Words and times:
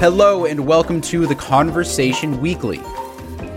Hello, 0.00 0.46
and 0.46 0.66
welcome 0.66 1.02
to 1.02 1.26
The 1.26 1.34
Conversation 1.34 2.40
Weekly. 2.40 2.80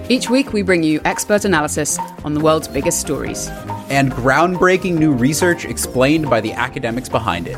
Each 0.10 0.30
week, 0.30 0.52
we 0.52 0.62
bring 0.62 0.84
you 0.84 1.00
expert 1.05 1.46
analysis 1.46 1.98
on 2.26 2.34
the 2.34 2.42
world's 2.42 2.68
biggest 2.68 3.00
stories 3.00 3.48
and 3.89 4.12
groundbreaking 4.12 4.98
new 4.98 5.14
research 5.14 5.64
explained 5.64 6.29
by 6.29 6.42
the 6.42 6.52
academics 6.52 7.07
behind 7.07 7.48
it. 7.48 7.57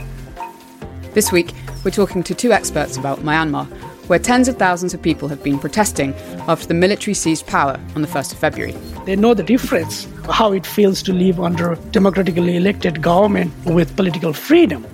This 1.16 1.32
week, 1.32 1.52
we're 1.84 1.90
talking 1.90 2.22
to 2.26 2.36
two 2.36 2.52
experts 2.52 2.96
about 2.96 3.22
Myanmar, 3.22 3.66
where 4.08 4.20
tens 4.20 4.48
of 4.48 4.58
thousands 4.58 4.94
of 4.94 5.02
people 5.02 5.30
have 5.30 5.44
been 5.44 5.58
protesting 5.58 6.14
after 6.48 6.68
the 6.68 6.76
military 6.76 7.16
seized 7.16 7.48
power 7.48 7.80
on 7.96 8.04
the 8.04 8.08
1st 8.08 8.34
of 8.34 8.38
February. 8.38 8.74
They 9.08 9.16
know 9.16 9.34
the 9.34 9.42
difference, 9.42 10.08
how 10.30 10.52
it 10.52 10.64
feels 10.64 11.02
to 11.04 11.12
live 11.12 11.40
under 11.40 11.72
a 11.72 11.76
democratically 11.90 12.56
elected 12.56 13.02
government 13.02 13.52
with 13.66 13.96
political 13.96 14.32
freedom. 14.32 14.86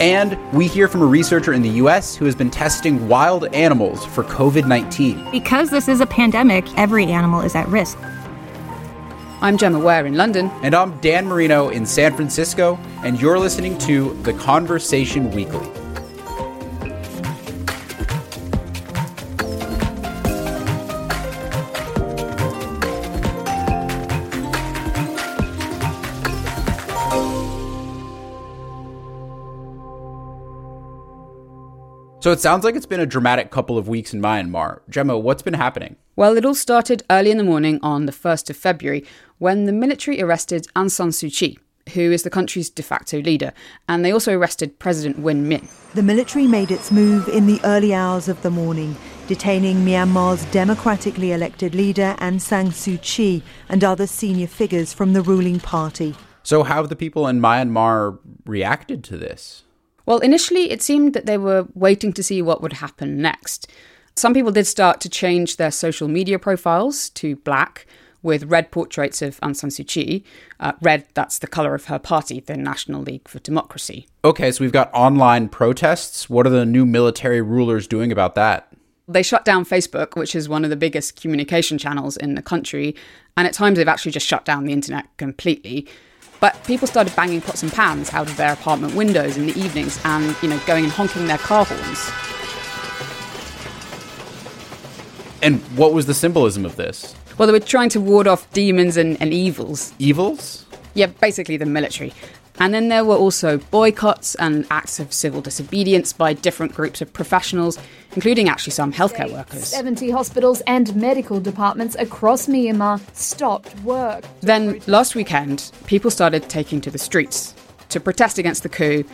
And 0.00 0.38
we 0.52 0.68
hear 0.68 0.86
from 0.86 1.02
a 1.02 1.06
researcher 1.06 1.52
in 1.52 1.62
the 1.62 1.70
US 1.70 2.14
who 2.14 2.24
has 2.24 2.36
been 2.36 2.50
testing 2.50 3.08
wild 3.08 3.52
animals 3.52 4.04
for 4.06 4.22
COVID 4.22 4.66
19. 4.66 5.30
Because 5.32 5.70
this 5.70 5.88
is 5.88 6.00
a 6.00 6.06
pandemic, 6.06 6.64
every 6.78 7.06
animal 7.06 7.40
is 7.40 7.56
at 7.56 7.66
risk. 7.68 7.98
I'm 9.40 9.56
Gemma 9.56 9.78
Ware 9.78 10.06
in 10.06 10.14
London. 10.14 10.50
And 10.62 10.74
I'm 10.74 10.98
Dan 10.98 11.26
Merino 11.26 11.68
in 11.68 11.86
San 11.86 12.14
Francisco, 12.14 12.78
and 13.04 13.20
you're 13.20 13.38
listening 13.38 13.78
to 13.78 14.14
The 14.22 14.34
Conversation 14.34 15.30
Weekly. 15.32 15.77
So 32.20 32.32
it 32.32 32.40
sounds 32.40 32.64
like 32.64 32.74
it's 32.74 32.84
been 32.84 32.98
a 32.98 33.06
dramatic 33.06 33.52
couple 33.52 33.78
of 33.78 33.86
weeks 33.86 34.12
in 34.12 34.20
Myanmar. 34.20 34.80
Gemma, 34.90 35.16
what's 35.16 35.42
been 35.42 35.54
happening? 35.54 35.94
Well, 36.16 36.36
it 36.36 36.44
all 36.44 36.54
started 36.54 37.04
early 37.08 37.30
in 37.30 37.38
the 37.38 37.44
morning 37.44 37.78
on 37.80 38.06
the 38.06 38.12
1st 38.12 38.50
of 38.50 38.56
February 38.56 39.04
when 39.38 39.66
the 39.66 39.72
military 39.72 40.20
arrested 40.20 40.66
Aung 40.74 40.90
San 40.90 41.10
Suu 41.10 41.32
Kyi, 41.32 41.60
who 41.94 42.10
is 42.10 42.24
the 42.24 42.30
country's 42.30 42.70
de 42.70 42.82
facto 42.82 43.22
leader, 43.22 43.52
and 43.88 44.04
they 44.04 44.10
also 44.10 44.36
arrested 44.36 44.80
President 44.80 45.20
Win 45.20 45.48
Myint. 45.48 45.68
The 45.94 46.02
military 46.02 46.48
made 46.48 46.72
its 46.72 46.90
move 46.90 47.28
in 47.28 47.46
the 47.46 47.60
early 47.62 47.94
hours 47.94 48.28
of 48.28 48.42
the 48.42 48.50
morning, 48.50 48.96
detaining 49.28 49.84
Myanmar's 49.84 50.44
democratically 50.46 51.30
elected 51.30 51.72
leader 51.72 52.16
Aung 52.18 52.40
San 52.40 52.72
Suu 52.72 53.00
Kyi 53.00 53.44
and 53.68 53.84
other 53.84 54.08
senior 54.08 54.48
figures 54.48 54.92
from 54.92 55.12
the 55.12 55.22
ruling 55.22 55.60
party. 55.60 56.16
So, 56.42 56.64
how 56.64 56.76
have 56.76 56.88
the 56.88 56.96
people 56.96 57.28
in 57.28 57.40
Myanmar 57.40 58.18
reacted 58.44 59.04
to 59.04 59.16
this? 59.16 59.62
Well, 60.08 60.20
initially 60.20 60.70
it 60.70 60.80
seemed 60.80 61.12
that 61.12 61.26
they 61.26 61.36
were 61.36 61.68
waiting 61.74 62.14
to 62.14 62.22
see 62.22 62.40
what 62.40 62.62
would 62.62 62.72
happen 62.72 63.20
next. 63.20 63.70
Some 64.16 64.32
people 64.32 64.50
did 64.50 64.66
start 64.66 65.02
to 65.02 65.10
change 65.10 65.58
their 65.58 65.70
social 65.70 66.08
media 66.08 66.38
profiles 66.38 67.10
to 67.10 67.36
black 67.36 67.84
with 68.22 68.44
red 68.44 68.70
portraits 68.70 69.20
of 69.20 69.38
Aung 69.40 69.54
San 69.54 69.68
Suu 69.68 69.86
Kyi. 69.86 70.24
Uh, 70.60 70.72
red, 70.80 71.04
that's 71.12 71.38
the 71.38 71.46
colour 71.46 71.74
of 71.74 71.84
her 71.84 71.98
party, 71.98 72.40
the 72.40 72.56
National 72.56 73.02
League 73.02 73.28
for 73.28 73.38
Democracy. 73.40 74.06
Okay, 74.24 74.50
so 74.50 74.64
we've 74.64 74.72
got 74.72 74.90
online 74.94 75.46
protests. 75.46 76.30
What 76.30 76.46
are 76.46 76.50
the 76.50 76.64
new 76.64 76.86
military 76.86 77.42
rulers 77.42 77.86
doing 77.86 78.10
about 78.10 78.34
that? 78.34 78.72
They 79.08 79.22
shut 79.22 79.44
down 79.44 79.66
Facebook, 79.66 80.16
which 80.16 80.34
is 80.34 80.48
one 80.48 80.64
of 80.64 80.70
the 80.70 80.76
biggest 80.76 81.20
communication 81.20 81.76
channels 81.76 82.16
in 82.16 82.34
the 82.34 82.40
country, 82.40 82.96
and 83.36 83.46
at 83.46 83.52
times 83.52 83.76
they've 83.76 83.86
actually 83.86 84.12
just 84.12 84.26
shut 84.26 84.46
down 84.46 84.64
the 84.64 84.72
internet 84.72 85.14
completely. 85.18 85.86
But 86.40 86.62
people 86.64 86.86
started 86.86 87.14
banging 87.16 87.40
pots 87.40 87.62
and 87.62 87.72
pans 87.72 88.12
out 88.12 88.28
of 88.28 88.36
their 88.36 88.52
apartment 88.52 88.94
windows 88.94 89.36
in 89.36 89.46
the 89.46 89.58
evenings 89.58 90.00
and, 90.04 90.36
you 90.42 90.48
know, 90.48 90.58
going 90.66 90.84
and 90.84 90.92
honking 90.92 91.26
their 91.26 91.38
car 91.38 91.64
horns. 91.64 92.10
And 95.42 95.60
what 95.76 95.92
was 95.92 96.06
the 96.06 96.14
symbolism 96.14 96.64
of 96.64 96.76
this? 96.76 97.14
Well, 97.36 97.46
they 97.46 97.52
were 97.52 97.60
trying 97.60 97.88
to 97.90 98.00
ward 98.00 98.26
off 98.26 98.50
demons 98.52 98.96
and, 98.96 99.20
and 99.20 99.32
evils. 99.32 99.92
Evils? 99.98 100.66
Yeah, 100.94 101.06
basically 101.06 101.56
the 101.56 101.66
military. 101.66 102.12
And 102.60 102.74
then 102.74 102.88
there 102.88 103.04
were 103.04 103.14
also 103.14 103.58
boycotts 103.58 104.34
and 104.36 104.66
acts 104.70 104.98
of 104.98 105.12
civil 105.12 105.40
disobedience 105.40 106.12
by 106.12 106.32
different 106.32 106.74
groups 106.74 107.00
of 107.00 107.12
professionals, 107.12 107.78
including 108.14 108.48
actually 108.48 108.72
some 108.72 108.92
healthcare 108.92 109.32
workers. 109.32 109.68
70 109.68 110.10
hospitals 110.10 110.60
and 110.62 110.94
medical 110.96 111.40
departments 111.40 111.94
across 111.98 112.46
Myanmar 112.46 113.00
stopped 113.14 113.78
work. 113.80 114.24
Then 114.40 114.80
last 114.86 115.14
weekend, 115.14 115.70
people 115.86 116.10
started 116.10 116.48
taking 116.48 116.80
to 116.80 116.90
the 116.90 116.98
streets 116.98 117.54
to 117.90 118.00
protest 118.00 118.38
against 118.38 118.62
the 118.62 118.68
coup 118.68 119.04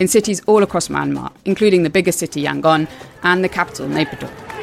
in 0.00 0.08
cities 0.08 0.42
all 0.46 0.62
across 0.62 0.88
Myanmar, 0.88 1.30
including 1.44 1.82
the 1.82 1.90
biggest 1.90 2.18
city, 2.18 2.42
Yangon, 2.42 2.88
and 3.22 3.44
the 3.44 3.48
capital, 3.48 3.86
Naypyidaw. 3.86 4.53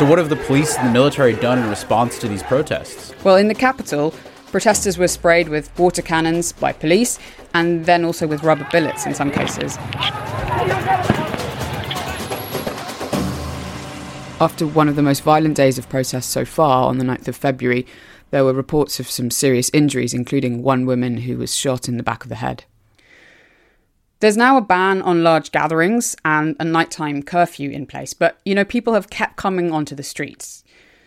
So, 0.00 0.06
what 0.06 0.16
have 0.16 0.30
the 0.30 0.36
police 0.36 0.78
and 0.78 0.88
the 0.88 0.92
military 0.94 1.34
done 1.34 1.58
in 1.58 1.68
response 1.68 2.18
to 2.20 2.26
these 2.26 2.42
protests? 2.42 3.12
Well, 3.22 3.36
in 3.36 3.48
the 3.48 3.54
capital, 3.54 4.14
protesters 4.46 4.96
were 4.96 5.08
sprayed 5.08 5.50
with 5.50 5.78
water 5.78 6.00
cannons 6.00 6.52
by 6.52 6.72
police 6.72 7.18
and 7.52 7.84
then 7.84 8.06
also 8.06 8.26
with 8.26 8.42
rubber 8.42 8.66
bullets 8.72 9.04
in 9.04 9.12
some 9.12 9.30
cases. 9.30 9.76
After 14.40 14.66
one 14.66 14.88
of 14.88 14.96
the 14.96 15.02
most 15.02 15.20
violent 15.20 15.54
days 15.54 15.76
of 15.76 15.86
protests 15.90 16.28
so 16.28 16.46
far 16.46 16.88
on 16.88 16.96
the 16.96 17.04
9th 17.04 17.28
of 17.28 17.36
February, 17.36 17.86
there 18.30 18.42
were 18.42 18.54
reports 18.54 19.00
of 19.00 19.10
some 19.10 19.30
serious 19.30 19.70
injuries, 19.74 20.14
including 20.14 20.62
one 20.62 20.86
woman 20.86 21.18
who 21.18 21.36
was 21.36 21.54
shot 21.54 21.90
in 21.90 21.98
the 21.98 22.02
back 22.02 22.22
of 22.22 22.30
the 22.30 22.36
head. 22.36 22.64
There's 24.20 24.36
now 24.36 24.58
a 24.58 24.60
ban 24.60 25.00
on 25.00 25.22
large 25.22 25.50
gatherings 25.50 26.14
and 26.26 26.54
a 26.60 26.64
nighttime 26.64 27.22
curfew 27.22 27.70
in 27.70 27.86
place, 27.86 28.12
but 28.12 28.38
you 28.44 28.54
know, 28.54 28.66
people 28.66 28.92
have 28.92 29.08
kept 29.08 29.36
coming 29.36 29.72
onto 29.72 29.94
the 29.94 30.02
streets. 30.02 30.62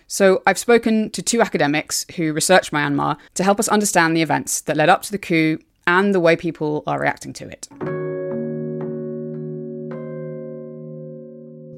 So 0.07 0.41
I've 0.47 0.57
spoken 0.57 1.11
to 1.11 1.21
two 1.21 1.39
academics 1.39 2.07
who 2.15 2.33
research 2.33 2.71
Myanmar 2.71 3.17
to 3.35 3.43
help 3.43 3.59
us 3.59 3.67
understand 3.67 4.17
the 4.17 4.23
events 4.23 4.61
that 4.61 4.77
led 4.77 4.89
up 4.89 5.03
to 5.03 5.11
the 5.11 5.19
coup 5.19 5.59
and 5.85 6.13
the 6.15 6.19
way 6.19 6.35
people 6.35 6.81
are 6.87 6.99
reacting 6.99 7.33
to 7.33 7.47
it. 7.47 8.02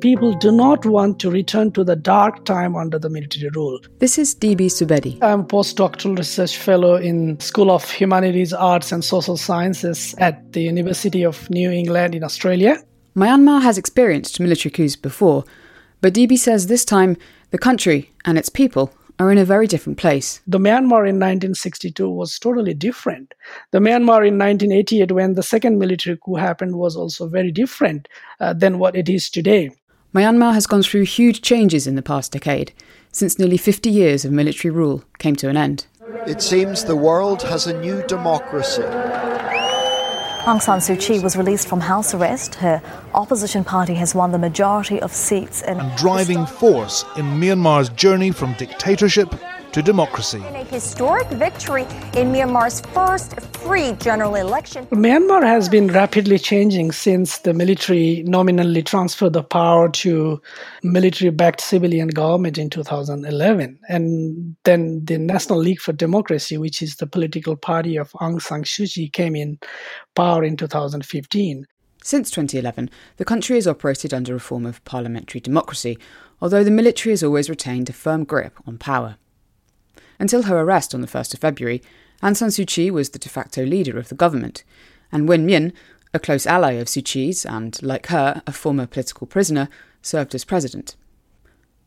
People 0.06 0.34
do 0.34 0.52
not 0.52 0.86
want 0.86 1.18
to 1.20 1.32
return 1.32 1.72
to 1.72 1.84
the 1.84 1.96
dark 1.96 2.46
time 2.46 2.76
under 2.76 3.00
the 3.00 3.10
military 3.10 3.50
rule. 3.56 3.80
This 3.98 4.20
is 4.20 4.36
DB 4.36 4.68
Subedi. 4.68 5.18
I'm 5.24 5.40
a 5.40 5.44
postdoctoral 5.44 6.16
research 6.16 6.58
fellow 6.58 6.96
in 6.96 7.40
School 7.40 7.72
of 7.72 7.90
Humanities, 7.90 8.54
Arts 8.54 8.92
and 8.92 9.04
Social 9.04 9.36
Sciences 9.36 10.14
at 10.20 10.54
the 10.54 10.62
University 10.62 11.26
of 11.26 11.50
New 11.50 11.72
England 11.72 12.14
in 12.14 12.24
Australia. 12.24 12.78
Myanmar 13.16 13.64
has 13.64 13.80
experienced 13.80 14.40
military 14.40 14.72
coups 14.72 14.96
before, 14.96 15.44
but 16.02 16.14
DB 16.14 16.38
says 16.38 16.68
this 16.68 16.86
time 16.86 17.18
the 17.50 17.58
country 17.58 18.12
and 18.26 18.38
its 18.38 18.50
people 18.50 18.94
are 19.18 19.32
in 19.32 19.40
a 19.40 19.46
very 19.46 19.66
different 19.66 19.98
place. 19.98 20.40
The 20.46 20.60
Myanmar 20.60 21.10
in 21.10 21.18
1962 21.18 22.08
was 22.08 22.38
totally 22.38 22.76
different. 22.76 23.34
The 23.72 23.80
Myanmar 23.80 24.22
in 24.28 24.38
1988, 24.38 25.14
when 25.14 25.34
the 25.34 25.42
second 25.42 25.80
military 25.80 26.20
coup 26.24 26.36
happened, 26.36 26.76
was 26.76 26.96
also 26.96 27.28
very 27.28 27.52
different 27.52 28.08
uh, 28.40 28.54
than 28.54 28.78
what 28.78 28.96
it 28.96 29.10
is 29.10 29.32
today. 29.32 29.72
Myanmar 30.16 30.53
has 30.53 30.66
gone 30.66 30.81
through 30.81 31.03
huge 31.03 31.42
changes 31.42 31.86
in 31.86 31.96
the 31.96 32.02
past 32.02 32.31
decade, 32.31 32.72
since 33.12 33.38
nearly 33.38 33.58
50 33.58 33.90
years 33.90 34.24
of 34.24 34.31
military 34.31 34.72
rule 34.72 35.03
came 35.20 35.36
to 35.36 35.50
an 35.50 35.58
end. 35.58 35.88
It 36.26 36.42
seems 36.42 36.86
the 36.86 36.96
world 36.96 37.44
has 37.44 37.68
a 37.68 37.78
new 37.81 38.02
democracy. 38.08 38.84
Aung 40.44 40.62
San 40.62 40.80
Suu 40.80 40.98
Kyi 40.98 41.20
was 41.20 41.36
released 41.36 41.68
from 41.68 41.81
house 41.81 42.14
arrest. 42.14 42.56
Her 42.56 42.81
opposition 43.14 43.66
party 43.66 43.96
has 43.96 44.16
won 44.16 44.31
the 44.31 44.38
majority 44.38 45.02
of 45.02 45.12
seats 45.12 45.62
in 45.64 45.81
a 45.81 45.96
driving 45.98 46.46
force 46.46 47.03
in 47.18 47.26
Myanmar's 47.26 47.90
journey 47.90 48.32
from 48.32 48.53
dictatorship 48.53 49.35
to 49.76 49.82
democracy. 49.82 50.42
A 50.54 50.64
historic 50.64 51.28
victory 51.32 51.82
in 52.16 52.32
Myanmar's 52.32 52.80
first 52.96 53.38
free 53.58 53.92
general 54.00 54.36
election. 54.36 54.86
Myanmar 54.86 55.44
has 55.44 55.68
been 55.68 55.88
rapidly 55.90 56.40
changing 56.40 56.94
since 56.94 57.40
the 57.40 57.54
military 57.54 58.24
nominally 58.26 58.82
transferred 58.82 59.34
the 59.34 59.44
power 59.44 59.90
to 59.90 60.42
military-backed 60.84 61.60
civilian 61.60 62.08
government 62.08 62.58
in 62.58 62.70
2011 62.70 63.78
and 63.90 64.56
then 64.64 65.04
the 65.04 65.18
National 65.18 65.60
League 65.60 65.82
for 65.82 65.92
Democracy 65.92 66.58
which 66.58 66.82
is 66.82 66.96
the 66.96 67.08
political 67.08 67.58
party 67.58 67.98
of 67.98 68.14
Aung 68.22 68.42
San 68.42 68.64
Suu 68.64 68.90
Kyi 68.90 69.10
came 69.10 69.36
in 69.36 69.60
power 70.16 70.46
in 70.46 70.56
2015. 70.56 71.68
Since 72.02 72.32
2011, 72.32 72.90
the 73.18 73.26
country 73.26 73.58
has 73.58 73.68
operated 73.68 74.14
under 74.14 74.36
a 74.36 74.40
form 74.40 74.66
of 74.66 74.82
parliamentary 74.86 75.42
democracy, 75.42 75.98
although 76.42 76.64
the 76.64 76.72
military 76.72 77.12
has 77.12 77.24
always 77.24 77.50
retained 77.50 77.90
a 77.90 77.94
firm 77.94 78.24
grip 78.24 78.54
on 78.66 78.78
power. 78.78 79.18
Until 80.20 80.44
her 80.44 80.59
arrest 80.59 80.94
on 80.94 81.02
the 81.02 81.08
1st 81.08 81.34
of 81.34 81.40
February, 81.40 81.82
Aung 82.23 82.35
San 82.35 82.50
Suu 82.50 82.66
Kyi 82.66 82.90
was 82.90 83.09
the 83.09 83.20
de 83.20 83.29
facto 83.29 83.66
leader 83.66 83.97
of 83.97 84.09
the 84.09 84.16
government, 84.16 84.64
and 85.12 85.28
Win 85.28 85.46
Myint, 85.46 85.73
a 86.14 86.20
close 86.20 86.47
ally 86.47 86.73
of 86.73 86.88
Suu 86.88 87.03
Kyi's 87.03 87.46
and, 87.46 87.82
like 87.84 88.08
her, 88.08 88.41
a 88.47 88.52
former 88.52 88.88
political 88.88 89.28
prisoner, 89.28 89.67
served 90.02 90.34
as 90.34 90.46
president. 90.46 90.96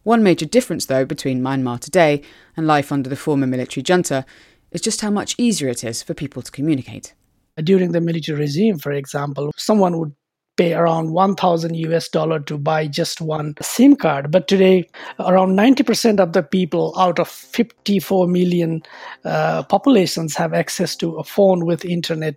One 0.02 0.22
major 0.22 0.46
difference, 0.46 0.86
though, 0.86 1.04
between 1.04 1.42
Myanmar 1.42 1.80
today 1.80 2.22
and 2.56 2.66
life 2.66 2.92
under 2.92 3.08
the 3.08 3.16
former 3.16 3.46
military 3.46 3.82
junta 3.82 4.24
is 4.70 4.80
just 4.80 5.00
how 5.00 5.10
much 5.10 5.34
easier 5.38 5.68
it 5.68 5.82
is 5.82 6.02
for 6.02 6.14
people 6.14 6.42
to 6.42 6.52
communicate. 6.52 7.14
During 7.56 7.92
the 7.92 8.00
military 8.00 8.38
regime, 8.38 8.78
for 8.78 8.92
example, 8.92 9.52
someone 9.56 9.98
would 9.98 10.14
pay 10.58 10.74
around 10.74 11.12
1000 11.12 11.74
US 11.76 12.08
dollar 12.08 12.40
to 12.40 12.58
buy 12.58 12.86
just 12.86 13.20
one 13.20 13.54
SIM 13.62 13.96
card. 13.96 14.30
But 14.30 14.48
today, 14.48 14.88
around 15.20 15.56
90% 15.56 16.20
of 16.20 16.34
the 16.34 16.42
people 16.42 16.94
out 16.98 17.18
of 17.18 17.28
54 17.28 18.26
million 18.26 18.82
uh, 19.24 19.62
populations 19.62 20.34
have 20.36 20.52
access 20.52 20.96
to 20.96 21.16
a 21.16 21.24
phone 21.24 21.64
with 21.64 21.84
internet 21.84 22.34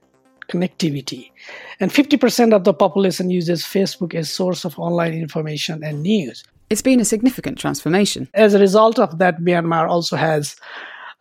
connectivity. 0.50 1.32
And 1.80 1.92
50% 1.92 2.54
of 2.54 2.64
the 2.64 2.74
population 2.74 3.30
uses 3.30 3.64
Facebook 3.64 4.14
as 4.14 4.30
source 4.30 4.66
of 4.66 4.78
online 4.78 5.14
information 5.14 5.84
and 5.84 6.04
news. 6.04 6.44
It's 6.70 6.82
been 6.82 7.00
a 7.00 7.06
significant 7.06 7.58
transformation. 7.58 8.30
As 8.34 8.54
a 8.54 8.60
result 8.60 9.00
of 9.00 9.18
that, 9.18 9.40
Myanmar 9.40 9.90
also 9.90 10.16
has 10.16 10.56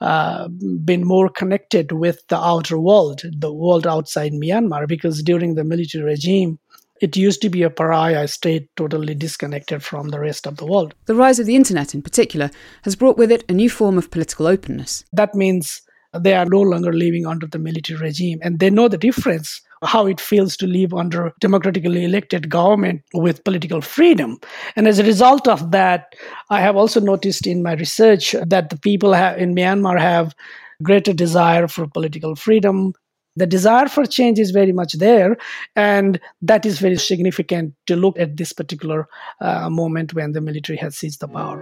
uh, 0.00 0.48
been 0.84 1.04
more 1.04 1.28
connected 1.28 1.92
with 1.92 2.26
the 2.28 2.38
outer 2.38 2.78
world, 2.78 3.22
the 3.24 3.52
world 3.52 3.86
outside 3.86 4.32
Myanmar, 4.32 4.86
because 4.86 5.22
during 5.22 5.54
the 5.54 5.64
military 5.64 6.04
regime, 6.04 6.58
it 7.00 7.16
used 7.16 7.42
to 7.42 7.48
be 7.48 7.62
a 7.62 7.70
pariah 7.70 8.28
state 8.28 8.68
totally 8.76 9.14
disconnected 9.14 9.82
from 9.82 10.08
the 10.08 10.20
rest 10.20 10.46
of 10.46 10.56
the 10.56 10.66
world. 10.66 10.94
The 11.06 11.14
rise 11.14 11.38
of 11.38 11.46
the 11.46 11.56
internet, 11.56 11.94
in 11.94 12.02
particular, 12.02 12.50
has 12.82 12.96
brought 12.96 13.18
with 13.18 13.32
it 13.32 13.44
a 13.48 13.52
new 13.52 13.70
form 13.70 13.98
of 13.98 14.10
political 14.10 14.46
openness. 14.46 15.04
That 15.12 15.34
means 15.34 15.82
they 16.12 16.34
are 16.34 16.46
no 16.46 16.60
longer 16.60 16.92
living 16.92 17.26
under 17.26 17.46
the 17.46 17.58
military 17.58 17.98
regime 17.98 18.38
and 18.42 18.58
they 18.58 18.70
know 18.70 18.88
the 18.88 18.98
difference 18.98 19.60
how 19.82 20.06
it 20.06 20.20
feels 20.20 20.56
to 20.58 20.66
live 20.66 20.92
under 20.92 21.32
democratically 21.40 22.04
elected 22.04 22.50
government 22.50 23.02
with 23.14 23.44
political 23.44 23.80
freedom 23.80 24.38
and 24.76 24.86
as 24.86 24.98
a 24.98 25.04
result 25.04 25.48
of 25.48 25.70
that 25.70 26.14
i 26.50 26.60
have 26.60 26.76
also 26.76 27.00
noticed 27.00 27.46
in 27.46 27.62
my 27.62 27.72
research 27.74 28.34
that 28.44 28.70
the 28.70 28.78
people 28.78 29.14
in 29.14 29.54
myanmar 29.54 29.98
have 29.98 30.34
greater 30.82 31.12
desire 31.12 31.68
for 31.68 31.86
political 31.86 32.34
freedom 32.34 32.92
the 33.36 33.46
desire 33.46 33.88
for 33.88 34.04
change 34.04 34.38
is 34.38 34.50
very 34.50 34.72
much 34.72 34.94
there 34.94 35.36
and 35.76 36.20
that 36.42 36.66
is 36.66 36.78
very 36.78 36.96
significant 36.96 37.74
to 37.86 37.96
look 37.96 38.18
at 38.18 38.36
this 38.36 38.52
particular 38.52 39.08
uh, 39.40 39.70
moment 39.70 40.14
when 40.14 40.32
the 40.32 40.40
military 40.40 40.76
has 40.76 40.96
seized 40.96 41.20
the 41.20 41.28
power 41.28 41.58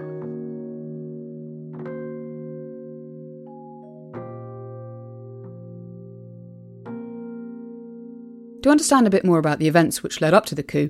To 8.63 8.69
understand 8.69 9.07
a 9.07 9.09
bit 9.09 9.23
more 9.23 9.39
about 9.39 9.59
the 9.59 9.69
events 9.69 10.03
which 10.03 10.19
led 10.19 10.33
up 10.33 10.45
to 10.47 10.55
the 10.55 10.63
coup, 10.63 10.89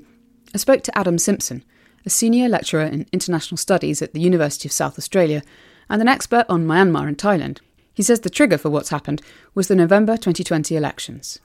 I 0.56 0.58
spoke 0.58 0.82
to 0.84 0.98
Adam 0.98 1.20
Simpson, 1.20 1.64
a 2.04 2.10
senior 2.10 2.50
lecturer 2.50 2.82
in 2.82 3.06
international 3.12 3.58
studies 3.58 4.02
at 4.02 4.14
the 4.14 4.20
University 4.20 4.68
of 4.68 4.72
South 4.72 4.98
Australia 4.98 5.44
and 5.88 6.02
an 6.02 6.08
expert 6.08 6.48
on 6.50 6.66
Myanmar 6.66 7.08
and 7.08 7.18
Thailand. 7.18 7.60
He 8.00 8.04
says 8.04 8.22
the 8.22 8.30
trigger 8.30 8.58
for 8.58 8.70
what's 8.70 8.92
happened 8.92 9.22
was 9.54 9.68
the 9.68 9.76
November 9.76 10.14
2020 10.14 10.74
elections. 10.78 11.38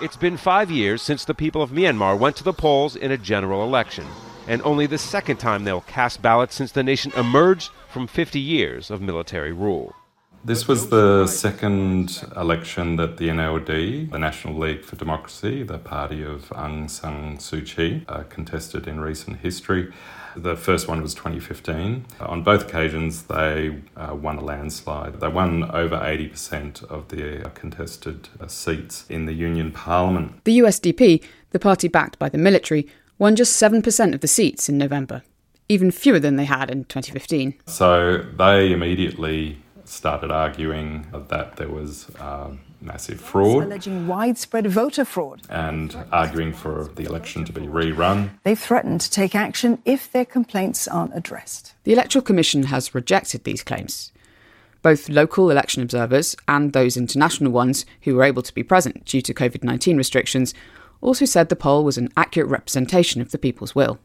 It's 0.00 0.16
been 0.16 0.38
five 0.38 0.70
years 0.70 1.02
since 1.02 1.26
the 1.26 1.34
people 1.34 1.60
of 1.60 1.68
Myanmar 1.68 2.18
went 2.18 2.34
to 2.36 2.44
the 2.44 2.54
polls 2.54 2.96
in 2.96 3.10
a 3.10 3.18
general 3.18 3.62
election, 3.62 4.06
and 4.48 4.62
only 4.62 4.86
the 4.86 4.96
second 4.96 5.36
time 5.36 5.64
they'll 5.64 5.82
cast 5.82 6.22
ballots 6.22 6.54
since 6.54 6.72
the 6.72 6.82
nation 6.82 7.12
emerged 7.14 7.72
from 7.90 8.06
50 8.06 8.40
years 8.40 8.90
of 8.90 9.02
military 9.02 9.52
rule. 9.52 9.94
This 10.42 10.66
was 10.66 10.88
the 10.88 11.26
second 11.26 12.26
election 12.38 12.96
that 12.96 13.18
the 13.18 13.28
NLD, 13.28 14.10
the 14.12 14.18
National 14.18 14.58
League 14.58 14.86
for 14.86 14.96
Democracy, 14.96 15.62
the 15.62 15.76
party 15.76 16.22
of 16.24 16.48
Aung 16.48 16.88
San 16.88 17.36
Suu 17.36 17.66
Kyi, 17.66 18.06
uh, 18.08 18.22
contested 18.30 18.88
in 18.88 18.98
recent 18.98 19.40
history. 19.40 19.92
The 20.36 20.56
first 20.56 20.88
one 20.88 21.02
was 21.02 21.14
2015. 21.14 22.06
On 22.20 22.42
both 22.42 22.68
occasions, 22.68 23.24
they 23.24 23.80
uh, 23.96 24.14
won 24.14 24.38
a 24.38 24.44
landslide. 24.44 25.20
They 25.20 25.28
won 25.28 25.70
over 25.70 25.96
80% 25.96 26.84
of 26.84 27.08
the 27.08 27.50
contested 27.54 28.28
uh, 28.40 28.46
seats 28.46 29.04
in 29.08 29.26
the 29.26 29.32
Union 29.32 29.72
Parliament. 29.72 30.44
The 30.44 30.58
USDP, 30.58 31.22
the 31.50 31.58
party 31.58 31.88
backed 31.88 32.18
by 32.18 32.28
the 32.28 32.38
military, 32.38 32.88
won 33.18 33.36
just 33.36 33.60
7% 33.60 34.14
of 34.14 34.20
the 34.20 34.28
seats 34.28 34.68
in 34.68 34.78
November, 34.78 35.22
even 35.68 35.90
fewer 35.90 36.18
than 36.18 36.36
they 36.36 36.44
had 36.44 36.70
in 36.70 36.84
2015. 36.84 37.54
So 37.66 38.18
they 38.36 38.72
immediately 38.72 39.58
started 39.84 40.30
arguing 40.30 41.06
that 41.28 41.56
there 41.56 41.68
was 41.68 42.08
uh, 42.16 42.50
massive 42.82 43.20
fraud. 43.20 43.64
Alleging 43.64 44.06
widespread 44.06 44.66
voter 44.66 45.04
fraud. 45.04 45.42
And 45.48 45.96
arguing 46.12 46.52
for 46.52 46.90
the 46.94 47.04
election 47.04 47.44
to 47.44 47.52
be 47.52 47.62
rerun. 47.62 48.30
They've 48.42 48.58
threatened 48.58 49.00
to 49.02 49.10
take 49.10 49.34
action 49.34 49.80
if 49.84 50.10
their 50.10 50.24
complaints 50.24 50.88
aren't 50.88 51.16
addressed. 51.16 51.74
The 51.84 51.92
Electoral 51.92 52.22
Commission 52.22 52.64
has 52.64 52.94
rejected 52.94 53.44
these 53.44 53.62
claims. 53.62 54.12
Both 54.82 55.08
local 55.08 55.50
election 55.50 55.82
observers 55.82 56.34
and 56.48 56.72
those 56.72 56.96
international 56.96 57.52
ones 57.52 57.86
who 58.02 58.16
were 58.16 58.24
able 58.24 58.42
to 58.42 58.54
be 58.54 58.64
present 58.64 59.04
due 59.04 59.22
to 59.22 59.32
COVID 59.32 59.62
19 59.62 59.96
restrictions 59.96 60.54
also 61.00 61.24
said 61.24 61.48
the 61.48 61.56
poll 61.56 61.84
was 61.84 61.98
an 61.98 62.08
accurate 62.16 62.48
representation 62.48 63.20
of 63.20 63.30
the 63.30 63.38
people's 63.38 63.74
will. 63.74 63.98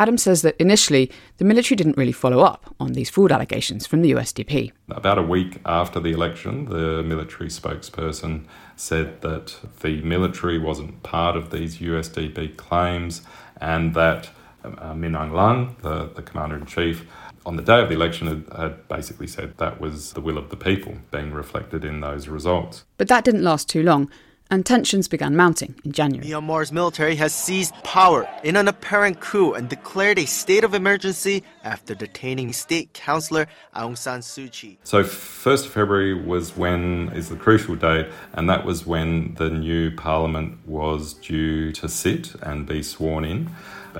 Adam 0.00 0.16
says 0.16 0.40
that 0.40 0.56
initially 0.58 1.10
the 1.36 1.44
military 1.44 1.76
didn't 1.76 1.98
really 1.98 2.10
follow 2.10 2.40
up 2.40 2.74
on 2.80 2.94
these 2.94 3.10
fraud 3.10 3.30
allegations 3.30 3.86
from 3.86 4.00
the 4.00 4.12
USDP. 4.12 4.72
About 4.88 5.18
a 5.18 5.22
week 5.22 5.60
after 5.66 6.00
the 6.00 6.10
election, 6.10 6.64
the 6.64 7.02
military 7.02 7.50
spokesperson 7.50 8.46
said 8.76 9.20
that 9.20 9.54
the 9.80 10.00
military 10.00 10.58
wasn't 10.58 11.02
part 11.02 11.36
of 11.36 11.50
these 11.50 11.80
USDP 11.80 12.56
claims 12.56 13.20
and 13.60 13.92
that 13.92 14.30
uh, 14.64 14.94
Min 14.94 15.12
Aung 15.12 15.32
Hlaing, 15.32 15.78
the, 15.82 16.08
the 16.14 16.22
commander 16.22 16.56
in 16.56 16.64
chief, 16.64 17.04
on 17.44 17.56
the 17.56 17.62
day 17.62 17.82
of 17.82 17.90
the 17.90 17.94
election 17.94 18.26
had, 18.26 18.58
had, 18.58 18.88
basically 18.88 19.26
said 19.26 19.58
that 19.58 19.82
was 19.82 20.14
the 20.14 20.22
will 20.22 20.38
of 20.38 20.48
the 20.48 20.56
people 20.56 20.94
being 21.10 21.32
reflected 21.32 21.84
in 21.84 22.00
those 22.00 22.26
results. 22.26 22.86
But 22.96 23.08
that 23.08 23.24
didn't 23.24 23.42
last 23.42 23.68
too 23.68 23.82
long 23.82 24.10
and 24.50 24.66
tensions 24.66 25.08
began 25.08 25.36
mounting 25.36 25.74
in 25.84 25.92
January. 25.92 26.26
Myanmar's 26.28 26.72
military 26.72 27.14
has 27.16 27.32
seized 27.32 27.72
power 27.84 28.28
in 28.42 28.56
an 28.56 28.68
apparent 28.68 29.20
coup 29.20 29.52
and 29.52 29.68
declared 29.68 30.18
a 30.18 30.26
state 30.26 30.64
of 30.64 30.74
emergency 30.74 31.44
after 31.64 31.94
detaining 31.94 32.52
state 32.52 32.92
councillor 32.92 33.46
Aung 33.76 33.96
San 33.96 34.20
Suu 34.20 34.50
Kyi. 34.50 34.78
So 34.84 35.02
1st 35.04 35.66
of 35.66 35.72
February 35.72 36.14
was 36.14 36.56
when 36.56 37.10
is 37.14 37.28
the 37.28 37.36
crucial 37.36 37.76
date 37.76 38.08
and 38.32 38.48
that 38.50 38.64
was 38.64 38.86
when 38.86 39.34
the 39.34 39.50
new 39.50 39.90
parliament 39.92 40.58
was 40.66 41.14
due 41.14 41.72
to 41.72 41.88
sit 41.88 42.34
and 42.42 42.66
be 42.66 42.82
sworn 42.82 43.24
in 43.24 43.50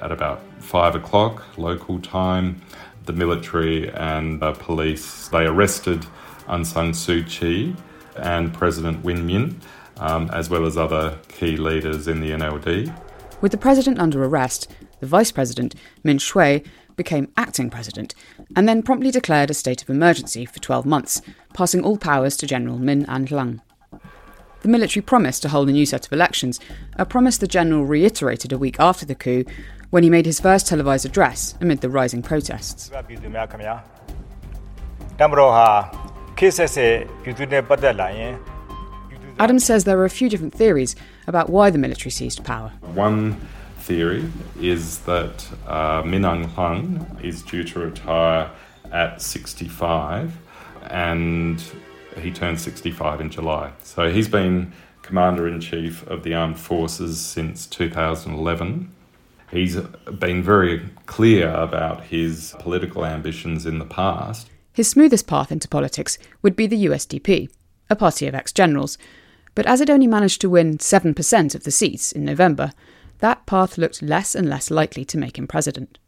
at 0.00 0.10
about 0.10 0.42
5 0.58 0.96
o'clock 0.96 1.44
local 1.56 2.00
time. 2.00 2.60
The 3.06 3.12
military 3.12 3.90
and 3.90 4.40
the 4.40 4.52
police, 4.52 5.28
they 5.28 5.46
arrested 5.46 6.06
Aung 6.46 6.66
San 6.66 6.92
Suu 6.92 7.26
Kyi 7.28 7.74
and 8.16 8.52
President 8.52 9.02
Win 9.04 9.26
Myint 9.26 9.54
um, 10.00 10.28
as 10.32 10.50
well 10.50 10.66
as 10.66 10.76
other 10.76 11.18
key 11.28 11.56
leaders 11.56 12.08
in 12.08 12.20
the 12.20 12.30
NLD. 12.30 12.92
With 13.40 13.52
the 13.52 13.58
president 13.58 13.98
under 13.98 14.24
arrest, 14.24 14.70
the 14.98 15.06
vice 15.06 15.30
president, 15.30 15.74
Myint 16.04 16.20
Swe, 16.20 16.62
became 16.96 17.32
acting 17.36 17.70
president 17.70 18.14
and 18.54 18.68
then 18.68 18.82
promptly 18.82 19.10
declared 19.10 19.50
a 19.50 19.54
state 19.54 19.82
of 19.82 19.88
emergency 19.88 20.44
for 20.44 20.58
12 20.58 20.84
months, 20.84 21.22
passing 21.54 21.82
all 21.82 21.96
powers 21.96 22.36
to 22.36 22.46
General 22.46 22.78
Min 22.78 23.06
Aung 23.06 23.28
Hlaing. 23.28 23.60
The 24.60 24.68
military 24.68 25.02
promised 25.02 25.40
to 25.42 25.48
hold 25.48 25.70
a 25.70 25.72
new 25.72 25.86
set 25.86 26.06
of 26.06 26.12
elections, 26.12 26.60
a 26.96 27.06
promise 27.06 27.38
the 27.38 27.46
general 27.46 27.86
reiterated 27.86 28.52
a 28.52 28.58
week 28.58 28.78
after 28.78 29.06
the 29.06 29.14
coup 29.14 29.44
when 29.88 30.02
he 30.02 30.10
made 30.10 30.26
his 30.26 30.40
first 30.40 30.66
televised 30.66 31.06
address 31.06 31.54
amid 31.62 31.80
the 31.80 31.88
rising 31.88 32.22
protests. 32.22 32.90
Adam 39.40 39.58
says 39.58 39.84
there 39.84 39.98
are 39.98 40.04
a 40.04 40.10
few 40.10 40.28
different 40.28 40.52
theories 40.52 40.94
about 41.26 41.48
why 41.48 41.70
the 41.70 41.78
military 41.78 42.10
seized 42.10 42.44
power. 42.44 42.68
One 42.92 43.40
theory 43.78 44.30
is 44.60 44.98
that 45.00 45.48
uh, 45.66 46.02
Min 46.04 46.22
Aung 46.22 46.44
Hlaing 46.44 47.24
is 47.24 47.40
due 47.40 47.64
to 47.64 47.78
retire 47.78 48.50
at 48.92 49.22
65 49.22 50.36
and 50.90 51.64
he 52.18 52.30
turned 52.30 52.60
65 52.60 53.22
in 53.22 53.30
July. 53.30 53.72
So 53.82 54.12
he's 54.12 54.28
been 54.28 54.74
Commander 55.00 55.48
in 55.48 55.58
Chief 55.58 56.06
of 56.06 56.22
the 56.22 56.34
Armed 56.34 56.58
Forces 56.58 57.18
since 57.18 57.66
2011. 57.66 58.94
He's 59.50 59.76
been 60.18 60.42
very 60.42 60.86
clear 61.06 61.48
about 61.48 62.04
his 62.04 62.54
political 62.58 63.06
ambitions 63.06 63.64
in 63.64 63.78
the 63.78 63.86
past. 63.86 64.50
His 64.74 64.90
smoothest 64.90 65.26
path 65.26 65.50
into 65.50 65.66
politics 65.66 66.18
would 66.42 66.56
be 66.56 66.66
the 66.66 66.84
USDP, 66.84 67.48
a 67.88 67.96
party 67.96 68.26
of 68.26 68.34
ex 68.34 68.52
generals, 68.52 68.98
but 69.54 69.66
as 69.66 69.80
it 69.80 69.90
only 69.90 70.06
managed 70.06 70.40
to 70.40 70.50
win 70.50 70.78
7% 70.78 71.54
of 71.54 71.64
the 71.64 71.70
seats 71.70 72.12
in 72.12 72.24
November, 72.24 72.72
that 73.18 73.46
path 73.46 73.78
looked 73.78 74.02
less 74.02 74.34
and 74.34 74.48
less 74.48 74.70
likely 74.70 75.04
to 75.04 75.18
make 75.18 75.38
him 75.38 75.46
president. 75.46 75.98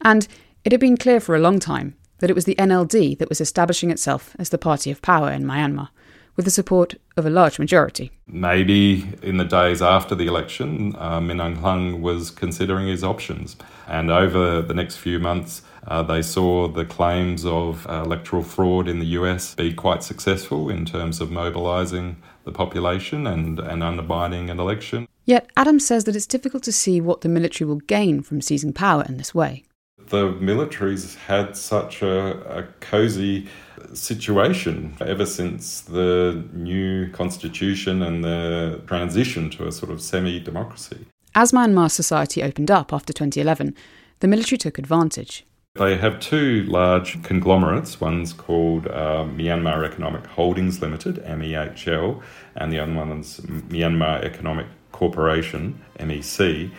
And 0.00 0.26
it 0.64 0.72
had 0.72 0.80
been 0.80 0.96
clear 0.96 1.20
for 1.20 1.34
a 1.34 1.40
long 1.40 1.58
time 1.58 1.96
that 2.18 2.30
it 2.30 2.34
was 2.34 2.44
the 2.44 2.56
NLD 2.56 3.18
that 3.18 3.28
was 3.28 3.40
establishing 3.40 3.90
itself 3.90 4.34
as 4.38 4.48
the 4.48 4.58
party 4.58 4.90
of 4.90 5.02
power 5.02 5.30
in 5.30 5.44
Myanmar, 5.44 5.90
with 6.34 6.44
the 6.44 6.50
support 6.50 6.94
of 7.16 7.24
a 7.24 7.30
large 7.30 7.58
majority. 7.58 8.10
Maybe 8.26 9.08
in 9.22 9.36
the 9.36 9.44
days 9.44 9.80
after 9.80 10.14
the 10.14 10.26
election, 10.26 10.94
uh, 10.96 11.20
Min 11.20 11.38
Aung 11.38 11.58
Hlaing 11.58 12.00
was 12.00 12.30
considering 12.30 12.88
his 12.88 13.04
options. 13.04 13.56
And 13.86 14.10
over 14.10 14.60
the 14.60 14.74
next 14.74 14.96
few 14.96 15.18
months, 15.18 15.62
uh, 15.86 16.02
they 16.02 16.22
saw 16.22 16.68
the 16.68 16.84
claims 16.84 17.44
of 17.44 17.86
uh, 17.86 18.02
electoral 18.04 18.42
fraud 18.42 18.88
in 18.88 18.98
the 18.98 19.06
US 19.06 19.54
be 19.54 19.72
quite 19.72 20.02
successful 20.02 20.68
in 20.68 20.84
terms 20.84 21.20
of 21.20 21.30
mobilising 21.30 22.16
the 22.46 22.52
population 22.52 23.26
and, 23.26 23.58
and 23.58 23.82
undermining 23.82 24.48
an 24.48 24.58
election. 24.58 25.06
Yet 25.26 25.50
Adams 25.56 25.84
says 25.84 26.04
that 26.04 26.16
it's 26.16 26.26
difficult 26.26 26.62
to 26.62 26.72
see 26.72 27.00
what 27.00 27.20
the 27.20 27.28
military 27.28 27.68
will 27.68 27.80
gain 27.80 28.22
from 28.22 28.40
seizing 28.40 28.72
power 28.72 29.04
in 29.06 29.18
this 29.18 29.34
way. 29.34 29.64
The 30.08 30.30
military's 30.30 31.16
had 31.16 31.56
such 31.56 32.00
a, 32.00 32.58
a 32.58 32.62
cosy 32.80 33.48
situation 33.92 34.96
ever 35.00 35.26
since 35.26 35.80
the 35.80 36.44
new 36.52 37.10
constitution 37.10 38.02
and 38.02 38.24
the 38.24 38.80
transition 38.86 39.50
to 39.50 39.66
a 39.66 39.72
sort 39.72 39.90
of 39.90 40.00
semi 40.00 40.38
democracy. 40.38 41.06
As 41.34 41.50
Myanmar's 41.50 41.92
society 41.92 42.42
opened 42.42 42.70
up 42.70 42.92
after 42.92 43.12
2011, 43.12 43.74
the 44.20 44.28
military 44.28 44.58
took 44.58 44.78
advantage. 44.78 45.44
They 45.78 45.96
have 45.96 46.20
two 46.20 46.64
large 46.64 47.22
conglomerates. 47.22 48.00
One's 48.00 48.32
called 48.32 48.86
uh, 48.86 49.24
Myanmar 49.24 49.84
Economic 49.84 50.24
Holdings 50.26 50.80
Limited, 50.80 51.16
MEHL, 51.24 52.22
and 52.54 52.72
the 52.72 52.78
other 52.78 52.94
one's 52.94 53.40
Myanmar 53.40 54.24
Economic 54.24 54.66
Corporation, 54.92 55.78
MEC. 55.98 56.70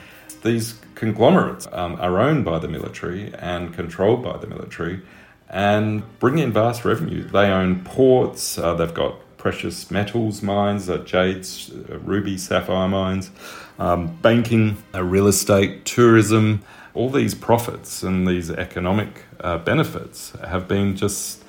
These 0.44 0.80
conglomerates 0.96 1.68
um, 1.72 1.96
are 2.00 2.20
owned 2.20 2.44
by 2.44 2.58
the 2.58 2.68
military 2.68 3.34
and 3.36 3.74
controlled 3.74 4.24
by 4.24 4.38
the 4.38 4.48
military 4.48 5.02
and 5.50 6.04
bring 6.20 6.40
in 6.40 6.52
vast 6.52 6.84
revenue. 6.84 7.24
They 7.24 7.52
own 7.52 7.84
ports, 7.84 8.58
uh, 8.58 8.74
they've 8.74 8.94
got 8.94 9.16
precious 9.38 9.92
metals 9.92 10.42
mines, 10.42 10.90
uh, 10.90 10.98
jades, 11.00 11.72
uh, 11.72 12.00
ruby, 12.00 12.38
sapphire 12.38 12.88
mines, 12.88 13.32
um, 13.80 14.16
banking, 14.18 14.78
uh, 14.94 15.04
real 15.04 15.28
estate, 15.28 15.86
tourism. 15.86 16.64
All 16.98 17.12
these 17.12 17.36
profits 17.36 18.02
and 18.02 18.28
these 18.28 18.50
economic 18.50 19.26
uh, 19.40 19.60
benefits 19.60 20.32
have 20.44 20.68
been 20.68 20.96
just 20.96 21.44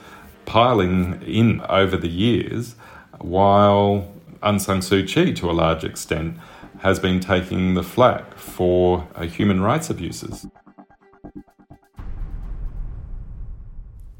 piling 0.44 1.22
in 1.22 1.62
over 1.70 1.96
the 1.96 2.10
years, 2.10 2.74
while 3.18 4.12
Aung 4.42 4.60
San 4.60 4.80
Suu 4.80 5.08
Kyi, 5.08 5.32
to 5.32 5.50
a 5.50 5.52
large 5.52 5.84
extent, 5.84 6.36
has 6.80 7.00
been 7.00 7.18
taking 7.18 7.72
the 7.72 7.82
flak 7.82 8.34
for 8.34 9.08
uh, 9.14 9.22
human 9.22 9.62
rights 9.62 9.88
abuses. 9.88 10.46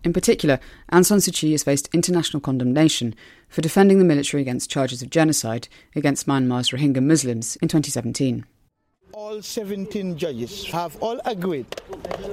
In 0.02 0.14
particular, 0.14 0.58
Aung 0.90 1.04
San 1.04 1.18
Suu 1.18 1.34
Kyi 1.34 1.52
has 1.52 1.62
faced 1.62 1.90
international 1.92 2.40
condemnation 2.40 3.14
for 3.50 3.60
defending 3.60 3.98
the 3.98 4.06
military 4.06 4.40
against 4.40 4.70
charges 4.70 5.02
of 5.02 5.10
genocide 5.10 5.68
against 5.94 6.26
Myanmar's 6.26 6.70
Rohingya 6.70 7.02
Muslims 7.02 7.56
in 7.56 7.68
2017. 7.68 8.46
All 9.12 9.42
17 9.42 10.16
judges 10.16 10.66
have 10.70 10.96
all 11.02 11.20
agreed 11.24 11.66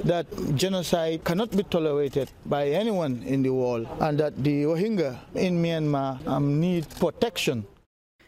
that 0.03 0.25
genocide 0.55 1.24
cannot 1.24 1.51
be 1.51 1.63
tolerated 1.63 2.29
by 2.46 2.67
anyone 2.67 3.24
in 3.24 3.44
the 3.44 3.51
world 3.51 3.88
and 4.00 4.20
that 4.20 4.44
the 4.44 4.63
Rohingya 4.63 5.17
in 5.36 5.62
Myanmar 5.62 6.25
um, 6.27 6.60
need 6.60 6.89
protection. 7.00 7.65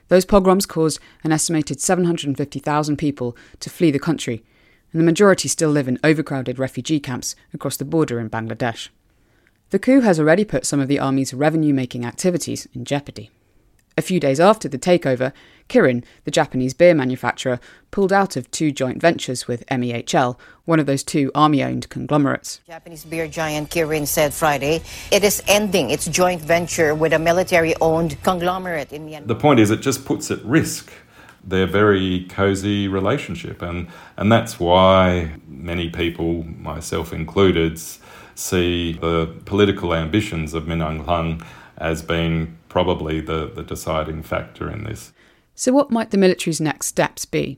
Those 0.07 0.25
pogroms 0.25 0.65
caused 0.65 0.99
an 1.23 1.31
estimated 1.31 1.81
750,000 1.81 2.97
people 2.97 3.35
to 3.59 3.69
flee 3.69 3.91
the 3.91 3.99
country, 3.99 4.43
and 4.91 5.01
the 5.01 5.05
majority 5.05 5.47
still 5.47 5.69
live 5.69 5.87
in 5.87 5.99
overcrowded 6.03 6.57
refugee 6.57 6.99
camps 6.99 7.35
across 7.53 7.77
the 7.77 7.85
border 7.85 8.19
in 8.19 8.29
Bangladesh. 8.29 8.89
The 9.69 9.79
coup 9.79 10.01
has 10.01 10.19
already 10.19 10.45
put 10.45 10.65
some 10.65 10.79
of 10.79 10.87
the 10.87 10.99
army's 10.99 11.33
revenue 11.33 11.73
making 11.73 12.05
activities 12.05 12.67
in 12.73 12.85
jeopardy. 12.85 13.29
A 13.97 14.01
few 14.01 14.19
days 14.19 14.39
after 14.39 14.69
the 14.69 14.77
takeover, 14.77 15.33
Kirin, 15.67 16.03
the 16.23 16.31
Japanese 16.31 16.73
beer 16.73 16.93
manufacturer, 16.93 17.59
pulled 17.91 18.13
out 18.13 18.35
of 18.35 18.49
two 18.51 18.71
joint 18.71 19.01
ventures 19.01 19.47
with 19.47 19.65
MEHL, 19.67 20.37
one 20.65 20.79
of 20.79 20.85
those 20.85 21.03
two 21.03 21.31
army 21.33 21.63
owned 21.63 21.89
conglomerates. 21.89 22.61
Japanese 22.67 23.05
beer 23.05 23.27
giant 23.27 23.69
Kirin 23.69 24.07
said 24.07 24.33
Friday 24.33 24.81
it 25.11 25.23
is 25.23 25.41
ending 25.47 25.89
its 25.89 26.05
joint 26.05 26.41
venture 26.41 26.93
with 26.93 27.13
a 27.13 27.19
military 27.19 27.75
owned 27.81 28.21
conglomerate 28.23 28.91
in 28.91 29.07
Myanmar. 29.07 29.27
The 29.27 29.35
point 29.35 29.59
is, 29.59 29.71
it 29.71 29.81
just 29.81 30.05
puts 30.05 30.31
at 30.31 30.43
risk 30.43 30.91
their 31.43 31.65
very 31.65 32.25
cozy 32.29 32.87
relationship, 32.87 33.61
and, 33.61 33.87
and 34.17 34.31
that's 34.31 34.59
why 34.59 35.31
many 35.47 35.89
people, 35.89 36.43
myself 36.43 37.13
included, 37.13 37.79
see 38.35 38.93
the 38.93 39.33
political 39.45 39.93
ambitions 39.93 40.53
of 40.53 40.67
Min 40.67 40.79
Aung 40.79 41.05
Hlaing 41.05 41.45
as 41.77 42.01
being 42.01 42.57
probably 42.69 43.21
the, 43.21 43.49
the 43.49 43.63
deciding 43.63 44.23
factor 44.23 44.69
in 44.69 44.83
this. 44.83 45.13
So, 45.59 45.73
what 45.73 45.89
might 45.89 46.11
the 46.11 46.19
military's 46.19 46.61
next 46.61 46.85
steps 46.85 47.25
be? 47.25 47.57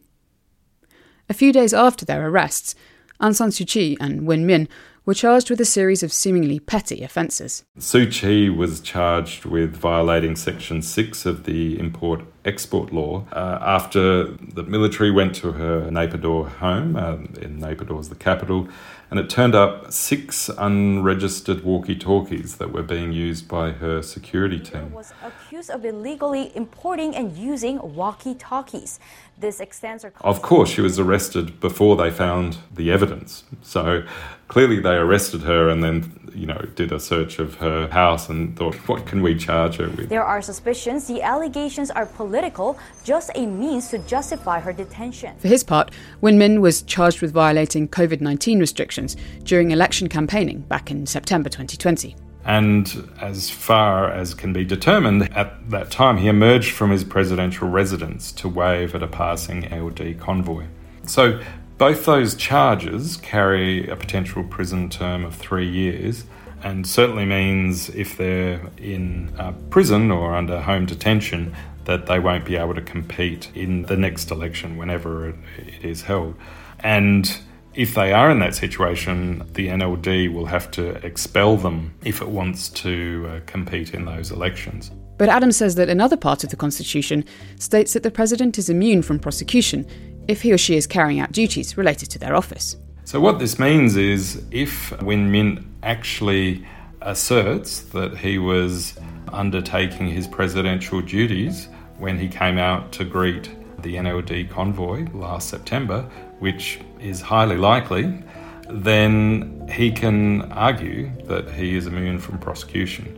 A 1.28 1.34
few 1.34 1.52
days 1.52 1.74
after 1.74 2.06
their 2.06 2.26
arrests, 2.30 2.74
Aung 3.22 3.36
San 3.36 3.50
Suu 3.50 3.68
Kyi 3.68 3.98
and 4.00 4.26
Win 4.26 4.48
Myint 4.48 4.70
were 5.06 5.14
charged 5.14 5.50
with 5.50 5.60
a 5.60 5.66
series 5.66 6.02
of 6.02 6.14
seemingly 6.14 6.62
petty 6.62 7.04
offences. 7.04 7.66
Suu 7.78 8.10
Kyi 8.10 8.50
was 8.50 8.80
charged 8.80 9.44
with 9.44 9.76
violating 9.76 10.38
Section 10.38 10.82
6 10.82 11.26
of 11.26 11.44
the 11.44 11.78
Import 11.78 12.22
Export 12.46 12.94
Law 12.94 13.26
uh, 13.34 13.60
after 13.62 14.24
the 14.24 14.64
military 14.64 15.12
went 15.12 15.36
to 15.36 15.52
her 15.52 15.90
Naypyidaw 15.92 16.48
home, 16.48 16.96
uh, 16.96 17.16
in 17.42 17.60
Naypyidaw 17.60 18.00
is 18.00 18.08
the 18.08 18.16
capital, 18.16 18.70
and 19.10 19.20
it 19.20 19.30
turned 19.30 19.56
up 19.56 19.92
six 19.92 20.50
unregistered 20.50 21.64
walkie 21.64 21.96
talkies 21.96 22.58
that 22.58 22.72
were 22.72 22.84
being 22.84 23.12
used 23.12 23.48
by 23.48 23.72
her 23.72 24.04
security 24.04 24.60
team. 24.60 24.94
Was 24.94 25.14
accused 25.24 25.72
of 25.72 25.84
illegally 25.84 26.52
importing 26.56 27.16
and 27.16 27.36
using 27.36 27.80
walkie 27.96 28.36
talkies. 28.36 29.00
This 29.40 29.60
extends 29.60 30.04
her. 30.04 30.14
Of 30.22 30.42
course, 30.42 30.70
she 30.70 30.82
was 30.82 31.00
arrested 31.00 31.60
before 31.60 31.96
they 31.96 32.12
found 32.12 32.58
the 32.74 32.92
evidence. 32.92 33.44
So 33.62 34.04
clearly, 34.48 34.80
they 34.80 34.96
arrested 34.96 35.44
her 35.44 35.70
and 35.70 35.84
then 35.84 36.20
you 36.36 36.46
know, 36.46 36.62
did 36.76 36.92
a 36.92 37.00
search 37.00 37.40
of 37.40 37.56
her 37.56 37.88
house 37.90 38.30
and 38.30 38.56
thought, 38.58 38.76
what 38.88 39.06
can 39.06 39.22
we 39.22 39.36
charge 39.36 39.78
her 39.78 39.90
with? 39.90 40.10
There 40.10 40.24
are 40.24 40.42
suspicions 40.42 41.08
the 41.08 41.22
allegations 41.22 41.92
are 41.92 42.06
political, 42.06 42.78
just 43.04 43.32
a 43.36 43.46
means 43.46 43.90
to 43.90 44.00
justify 44.00 44.60
her 44.60 44.74
detention. 44.74 45.38
For 45.38 45.48
his 45.48 45.64
part, 45.64 45.92
Win 46.22 46.38
Myint 46.38 46.62
was 46.62 46.82
charged 46.84 47.22
with 47.22 47.32
violating 47.32 47.88
COVID 47.88 48.22
19 48.22 48.60
restrictions 48.60 49.16
during 49.44 49.72
election 49.72 50.08
campaigning 50.08 50.62
back 50.62 50.92
in 50.92 51.06
September 51.06 51.50
2020. 51.50 52.16
And 52.50 53.12
as 53.22 53.52
far 53.52 54.12
as 54.12 54.34
can 54.34 54.54
be 54.54 54.66
determined, 54.66 55.32
at 55.38 55.70
that 55.70 55.92
time 55.92 56.18
he 56.18 56.28
emerged 56.28 56.72
from 56.72 56.90
his 56.90 57.04
presidential 57.04 57.70
residence 57.70 58.32
to 58.32 58.50
wave 58.50 58.96
at 58.96 59.04
a 59.04 59.08
passing 59.08 59.62
NLD 59.62 60.20
convoy. 60.20 60.66
So 61.06 61.40
both 61.78 62.06
those 62.06 62.34
charges 62.34 63.18
carry 63.18 63.88
a 63.88 63.96
potential 63.96 64.44
prison 64.44 64.90
term 64.90 65.26
of 65.26 65.36
three 65.36 65.70
years, 65.70 66.24
and 66.64 66.88
certainly 66.88 67.24
means 67.24 67.90
if 67.90 68.18
they're 68.18 68.60
in 68.78 69.32
uh, 69.38 69.52
prison 69.70 70.10
or 70.10 70.36
under 70.36 70.60
home 70.60 70.88
detention, 70.88 71.56
that 71.86 72.08
they 72.08 72.20
won't 72.20 72.46
be 72.46 72.56
able 72.56 72.74
to 72.74 72.82
compete 72.82 73.52
in 73.54 73.84
the 73.84 73.96
next 73.96 74.32
election 74.32 74.76
whenever 74.76 75.30
it, 75.30 75.36
it 75.60 75.86
is 75.86 76.02
held. 76.02 76.34
And 76.80 77.40
if 77.76 77.94
they 77.94 78.12
are 78.14 78.30
in 78.32 78.40
that 78.40 78.56
situation, 78.56 79.40
the 79.54 79.68
NLD 79.68 80.34
will 80.34 80.46
have 80.46 80.72
to 80.72 80.96
expel 81.06 81.56
them 81.58 81.94
if 82.04 82.22
it 82.22 82.28
wants 82.28 82.70
to 82.70 83.30
uh, 83.30 83.40
compete 83.46 83.94
in 83.94 84.06
those 84.06 84.32
elections. 84.32 84.92
But 85.18 85.30
Adams 85.30 85.58
says 85.58 85.76
that 85.76 85.90
another 85.90 86.18
part 86.18 86.44
of 86.44 86.50
the 86.50 86.56
Constitution 86.56 87.26
states 87.58 87.94
that 87.94 88.04
the 88.04 88.12
President 88.12 88.58
is 88.58 88.70
immune 88.70 89.02
from 89.02 89.20
prosecution 89.20 89.86
if 90.28 90.42
he 90.42 90.52
or 90.52 90.58
she 90.58 90.76
is 90.76 90.88
carrying 90.88 91.20
out 91.20 91.32
duties 91.32 91.78
related 91.78 92.10
to 92.12 92.20
their 92.20 92.36
office. 92.36 92.78
So, 93.04 93.20
what 93.20 93.40
this 93.40 93.60
means 93.60 93.96
is 93.96 94.44
if 94.52 94.92
Win 95.02 95.32
Myint 95.32 95.66
actually 95.84 96.66
asserts 97.02 97.82
that 97.82 98.18
he 98.18 98.38
was 98.38 98.98
undertaking 99.34 100.08
his 100.08 100.28
presidential 100.28 101.02
duties 101.02 101.68
when 101.98 102.18
he 102.18 102.28
came 102.28 102.58
out 102.58 102.92
to 102.94 103.04
greet 103.04 103.52
the 103.82 103.96
NLD 103.96 104.50
convoy 104.50 105.08
last 105.14 105.50
September, 105.50 106.10
which 106.40 106.80
is 107.00 107.22
highly 107.22 107.58
likely, 107.58 108.24
then 108.70 109.68
he 109.72 109.92
can 109.92 110.52
argue 110.52 111.12
that 111.26 111.50
he 111.52 111.76
is 111.76 111.88
immune 111.88 112.20
from 112.20 112.38
prosecution. 112.40 113.16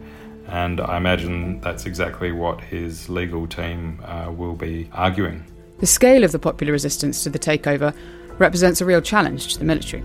And 0.48 0.82
I 0.82 0.98
imagine 0.98 1.62
that's 1.62 1.86
exactly 1.86 2.32
what 2.32 2.60
his 2.62 3.10
legal 3.10 3.48
team 3.48 4.02
uh, 4.06 4.32
will 4.32 4.56
be 4.56 4.90
arguing. 4.92 5.46
The 5.80 5.88
scale 5.88 6.24
of 6.24 6.32
the 6.32 6.40
popular 6.40 6.74
resistance 6.74 7.24
to 7.24 7.30
the 7.30 7.40
takeover 7.40 7.96
represents 8.38 8.82
a 8.82 8.86
real 8.86 9.02
challenge 9.02 9.54
to 9.54 9.60
the 9.60 9.66
military. 9.66 10.04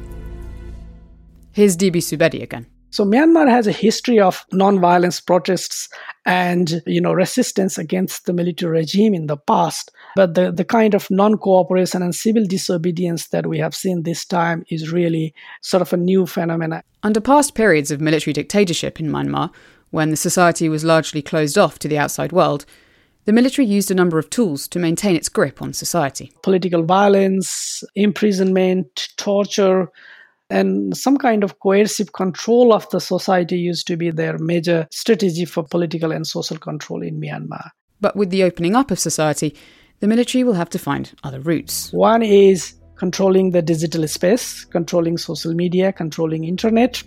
Here's 1.53 1.77
DB 1.77 1.97
Subedi 1.97 2.43
again. 2.43 2.67
So 2.91 3.05
Myanmar 3.05 3.49
has 3.49 3.67
a 3.67 3.73
history 3.73 4.21
of 4.21 4.45
non-violence 4.53 5.21
protests 5.21 5.89
and 6.25 6.81
you 6.87 7.01
know 7.01 7.13
resistance 7.13 7.77
against 7.77 8.27
the 8.27 8.33
military 8.33 8.79
regime 8.79 9.15
in 9.15 9.27
the 9.27 9.37
past. 9.37 9.91
But 10.17 10.33
the, 10.35 10.51
the 10.51 10.65
kind 10.65 10.95
of 10.95 11.07
non-cooperation 11.11 12.01
and 12.01 12.15
civil 12.15 12.47
disobedience 12.47 13.29
that 13.29 13.47
we 13.47 13.59
have 13.59 13.75
seen 13.75 14.03
this 14.03 14.25
time 14.25 14.65
is 14.71 14.91
really 14.91 15.35
sort 15.61 15.83
of 15.83 15.93
a 15.93 15.99
new 15.99 16.25
phenomenon. 16.25 16.81
Under 17.03 17.21
past 17.21 17.55
periods 17.55 17.91
of 17.91 18.01
military 18.01 18.33
dictatorship 18.33 18.99
in 18.99 19.11
Myanmar, 19.11 19.51
when 19.91 20.09
the 20.11 20.17
society 20.17 20.71
was 20.71 20.85
largely 20.85 21.21
closed 21.21 21.59
off 21.59 21.79
to 21.81 21.89
the 21.89 21.99
outside 21.99 22.33
world, 22.33 22.65
the 23.27 23.33
military 23.33 23.67
used 23.67 23.91
a 23.91 23.95
number 23.95 24.19
of 24.19 24.31
tools 24.31 24.67
to 24.69 24.79
maintain 24.79 25.17
its 25.17 25.29
grip 25.29 25.61
on 25.61 25.75
society. 25.75 26.33
Political 26.43 26.85
violence, 26.85 27.85
imprisonment, 27.95 29.09
torture, 29.19 29.91
and 30.49 30.97
some 30.97 31.19
kind 31.19 31.45
of 31.45 31.59
coercive 31.61 32.15
control 32.15 32.73
of 32.73 32.89
the 32.89 33.01
society 33.01 33.59
used 33.59 33.87
to 33.89 33.99
be 33.99 34.11
their 34.11 34.39
major 34.39 34.87
strategy 34.91 35.45
for 35.45 35.63
political 35.63 36.11
and 36.11 36.27
social 36.27 36.57
control 36.57 37.03
in 37.03 37.21
Myanmar. 37.21 37.69
But 38.01 38.17
with 38.17 38.31
the 38.31 38.45
opening 38.45 38.75
up 38.77 38.91
of 38.91 38.99
society, 38.99 39.57
the 40.01 40.07
military 40.07 40.45
will 40.45 40.55
have 40.55 40.71
to 40.71 40.79
find 40.79 41.13
other 41.25 41.41
routes. 41.41 41.91
One 41.93 42.23
is 42.23 42.75
controlling 42.97 43.51
the 43.51 43.63
digital 43.63 44.07
space, 44.09 44.65
controlling 44.65 45.19
social 45.19 45.55
media, 45.55 45.93
controlling 45.93 46.45
internet. 46.45 47.03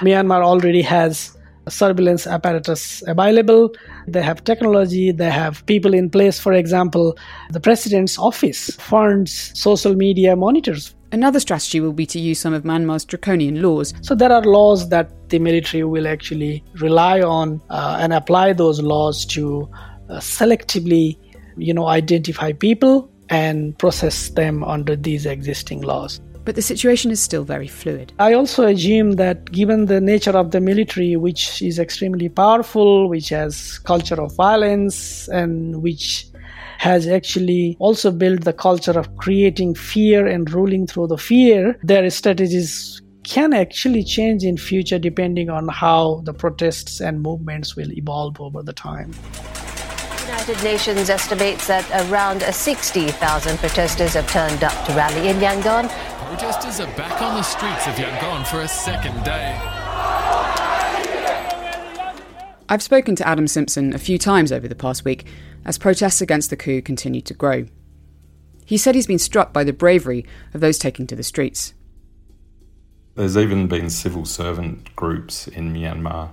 Myanmar 0.00 0.42
already 0.42 0.82
has 0.82 1.36
surveillance 1.68 2.26
apparatus 2.26 3.02
available. 3.06 3.72
They 4.06 4.22
have 4.22 4.44
technology, 4.44 5.12
they 5.12 5.30
have 5.30 5.64
people 5.66 5.94
in 5.94 6.10
place. 6.10 6.38
For 6.38 6.52
example, 6.52 7.16
the 7.50 7.60
president's 7.60 8.18
office 8.18 8.70
funds 8.76 9.58
social 9.58 9.94
media 9.94 10.36
monitors. 10.36 10.94
Another 11.12 11.40
strategy 11.40 11.80
will 11.80 11.92
be 11.92 12.06
to 12.06 12.18
use 12.18 12.40
some 12.40 12.52
of 12.52 12.64
Myanmar's 12.64 13.04
draconian 13.04 13.62
laws. 13.62 13.94
So 14.02 14.14
there 14.14 14.32
are 14.32 14.42
laws 14.42 14.88
that 14.88 15.30
the 15.30 15.38
military 15.38 15.84
will 15.84 16.08
actually 16.08 16.64
rely 16.74 17.20
on 17.20 17.62
uh, 17.70 17.98
and 18.00 18.12
apply 18.12 18.52
those 18.52 18.82
laws 18.82 19.24
to 19.26 19.68
uh, 20.10 20.18
selectively, 20.18 21.16
you 21.56 21.74
know, 21.74 21.86
identify 21.86 22.52
people 22.52 23.10
and 23.30 23.78
process 23.78 24.28
them 24.30 24.62
under 24.64 24.96
these 24.96 25.26
existing 25.26 25.82
laws. 25.82 26.20
But 26.44 26.56
the 26.56 26.62
situation 26.62 27.10
is 27.10 27.22
still 27.22 27.44
very 27.44 27.68
fluid. 27.68 28.12
I 28.18 28.34
also 28.34 28.66
assume 28.66 29.12
that 29.12 29.50
given 29.50 29.86
the 29.86 30.00
nature 30.00 30.36
of 30.36 30.50
the 30.50 30.60
military, 30.60 31.16
which 31.16 31.62
is 31.62 31.78
extremely 31.78 32.28
powerful, 32.28 33.08
which 33.08 33.30
has 33.30 33.78
culture 33.78 34.20
of 34.20 34.36
violence, 34.36 35.26
and 35.28 35.82
which 35.82 36.26
has 36.78 37.06
actually 37.06 37.76
also 37.78 38.10
built 38.10 38.44
the 38.44 38.52
culture 38.52 38.98
of 38.98 39.16
creating 39.16 39.74
fear 39.74 40.26
and 40.26 40.52
ruling 40.52 40.86
through 40.86 41.06
the 41.06 41.16
fear, 41.16 41.78
their 41.82 42.10
strategies 42.10 43.00
can 43.22 43.54
actually 43.54 44.04
change 44.04 44.44
in 44.44 44.58
future 44.58 44.98
depending 44.98 45.48
on 45.48 45.66
how 45.68 46.20
the 46.24 46.34
protests 46.34 47.00
and 47.00 47.22
movements 47.22 47.74
will 47.74 47.90
evolve 47.92 48.38
over 48.38 48.62
the 48.62 48.74
time. 48.74 49.12
United 50.24 50.62
Nations 50.64 51.10
estimates 51.10 51.66
that 51.66 51.84
around 52.10 52.40
60,000 52.40 53.58
protesters 53.58 54.14
have 54.14 54.26
turned 54.30 54.64
up 54.64 54.86
to 54.86 54.92
rally 54.94 55.28
in 55.28 55.36
Yangon. 55.36 55.90
Protesters 56.28 56.80
are 56.80 56.96
back 56.96 57.20
on 57.20 57.34
the 57.34 57.42
streets 57.42 57.86
of 57.86 57.92
Yangon 57.96 58.46
for 58.46 58.60
a 58.62 58.68
second 58.68 59.22
day. 59.22 59.54
I've 62.70 62.82
spoken 62.82 63.14
to 63.16 63.28
Adam 63.28 63.46
Simpson 63.46 63.92
a 63.92 63.98
few 63.98 64.16
times 64.16 64.50
over 64.50 64.66
the 64.66 64.74
past 64.74 65.04
week 65.04 65.26
as 65.66 65.76
protests 65.76 66.22
against 66.22 66.48
the 66.48 66.56
coup 66.56 66.80
continue 66.80 67.20
to 67.20 67.34
grow. 67.34 67.66
He 68.64 68.78
said 68.78 68.94
he's 68.94 69.06
been 69.06 69.18
struck 69.18 69.52
by 69.52 69.62
the 69.62 69.74
bravery 69.74 70.24
of 70.54 70.62
those 70.62 70.78
taking 70.78 71.06
to 71.08 71.16
the 71.16 71.22
streets. 71.22 71.74
There's 73.14 73.36
even 73.36 73.68
been 73.68 73.90
civil 73.90 74.24
servant 74.24 74.96
groups 74.96 75.46
in 75.48 75.74
Myanmar 75.74 76.30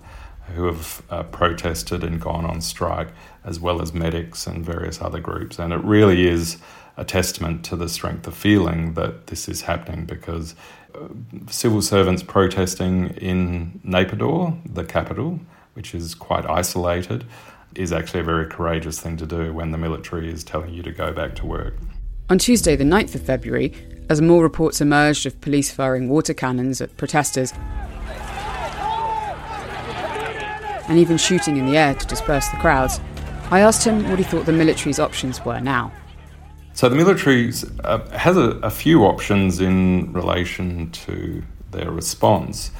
who 0.55 0.65
have 0.65 1.03
uh, 1.10 1.24
protested 1.24 2.03
and 2.03 2.19
gone 2.19 2.45
on 2.45 2.62
strike, 2.62 3.10
as 3.43 3.60
well 3.60 3.81
as 3.81 3.93
medics 3.93 4.48
and 4.48 4.65
various 4.65 5.01
other 5.01 5.19
groups. 5.19 5.60
And 5.60 5.74
it 5.74 5.83
really 5.83 6.27
is 6.27 6.57
a 6.98 7.05
testament 7.05 7.63
to 7.65 7.75
the 7.75 7.89
strength 7.89 8.27
of 8.27 8.36
feeling 8.36 8.93
that 8.93 9.27
this 9.27 9.48
is 9.48 9.62
happening 9.62 10.05
because 10.05 10.55
uh, 10.93 11.07
civil 11.48 11.81
servants 11.81 12.21
protesting 12.21 13.10
in 13.15 13.79
Naypyidaw, 13.86 14.74
the 14.74 14.83
capital, 14.83 15.39
which 15.74 15.95
is 15.95 16.13
quite 16.13 16.45
isolated, 16.45 17.25
is 17.75 17.91
actually 17.93 18.19
a 18.19 18.24
very 18.24 18.48
courageous 18.48 19.00
thing 19.00 19.17
to 19.17 19.25
do 19.25 19.53
when 19.53 19.71
the 19.71 19.77
military 19.77 20.29
is 20.29 20.43
telling 20.43 20.74
you 20.74 20.83
to 20.83 20.91
go 20.91 21.13
back 21.13 21.36
to 21.36 21.45
work. 21.45 21.75
On 22.29 22.38
Tuesday, 22.38 22.75
the 22.75 22.83
9th 22.83 23.15
of 23.15 23.21
February, 23.21 23.74
as 24.10 24.21
more 24.21 24.43
reports 24.43 24.81
emerged 24.81 25.25
of 25.25 25.39
police 25.41 25.71
firing 25.71 26.10
water 26.10 26.33
cannons 26.33 26.81
at 26.81 26.95
protesters 26.98 27.53
and 30.88 31.00
even 31.00 31.17
shooting 31.17 31.55
in 31.55 31.65
the 31.65 31.77
air 31.77 31.93
to 31.95 32.05
disperse 32.05 32.49
the 32.49 32.58
crowds, 32.58 32.99
I 33.52 33.60
asked 33.60 33.84
him 33.84 34.10
what 34.10 34.18
he 34.18 34.24
thought 34.24 34.46
the 34.46 34.54
military's 34.54 34.98
options 34.98 35.44
were 35.44 35.60
now. 35.60 35.92
So 36.74 36.88
the 36.88 36.96
military 36.96 37.52
uh, 37.84 38.00
has 38.12 38.38
a, 38.38 38.52
a 38.64 38.70
few 38.70 39.04
options 39.04 39.60
in 39.60 40.14
relation 40.14 40.90
to 40.92 41.44
their 41.72 41.92
response. 41.92 42.72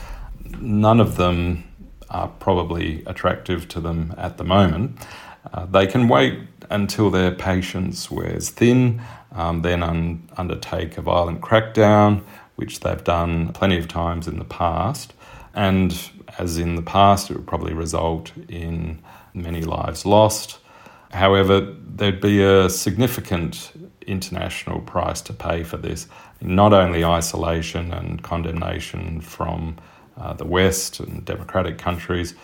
None 0.62 1.02
of 1.02 1.18
them 1.18 1.66
are 2.10 2.30
probably 2.30 3.04
attractive 3.06 3.68
to 3.68 3.82
them 3.82 4.16
at 4.18 4.38
the 4.38 4.46
moment. 4.46 4.98
Uh, 5.54 5.66
they 5.66 5.88
can 5.88 6.08
wait 6.08 6.40
until 6.70 7.10
their 7.10 7.32
patience 7.32 8.10
wears 8.10 8.50
thin, 8.50 9.02
um, 9.34 9.64
then 9.64 9.84
un- 9.84 10.30
undertake 10.38 10.98
a 10.98 11.02
violent 11.02 11.42
crackdown, 11.42 12.24
which 12.56 12.80
they've 12.80 13.04
done 13.04 13.52
plenty 13.52 13.78
of 13.78 13.90
times 13.90 14.26
in 14.26 14.40
the 14.40 14.46
past. 14.46 15.14
And 15.54 16.10
as 16.38 16.58
in 16.58 16.76
the 16.76 16.82
past, 16.82 17.30
it 17.30 17.36
would 17.36 17.48
probably 17.48 17.74
result 17.74 18.32
in 18.48 19.02
many 19.34 19.64
lives 19.64 20.06
lost. 20.06 20.60
However, 21.14 21.62
there'd 21.62 22.22
be 22.22 22.44
a 22.44 22.70
significant 22.70 23.72
international 24.08 24.80
price 24.82 25.22
to 25.22 25.34
pay 25.34 25.64
for 25.64 25.78
this. 25.78 26.08
Not 26.42 26.74
only 26.74 27.04
isolation 27.06 27.94
and 27.94 28.22
condemnation 28.24 29.22
from 29.22 29.78
uh, 30.18 30.34
the 30.34 30.46
West 30.46 31.00
and 31.00 31.24
democratic 31.26 31.78
countries. 31.78 32.36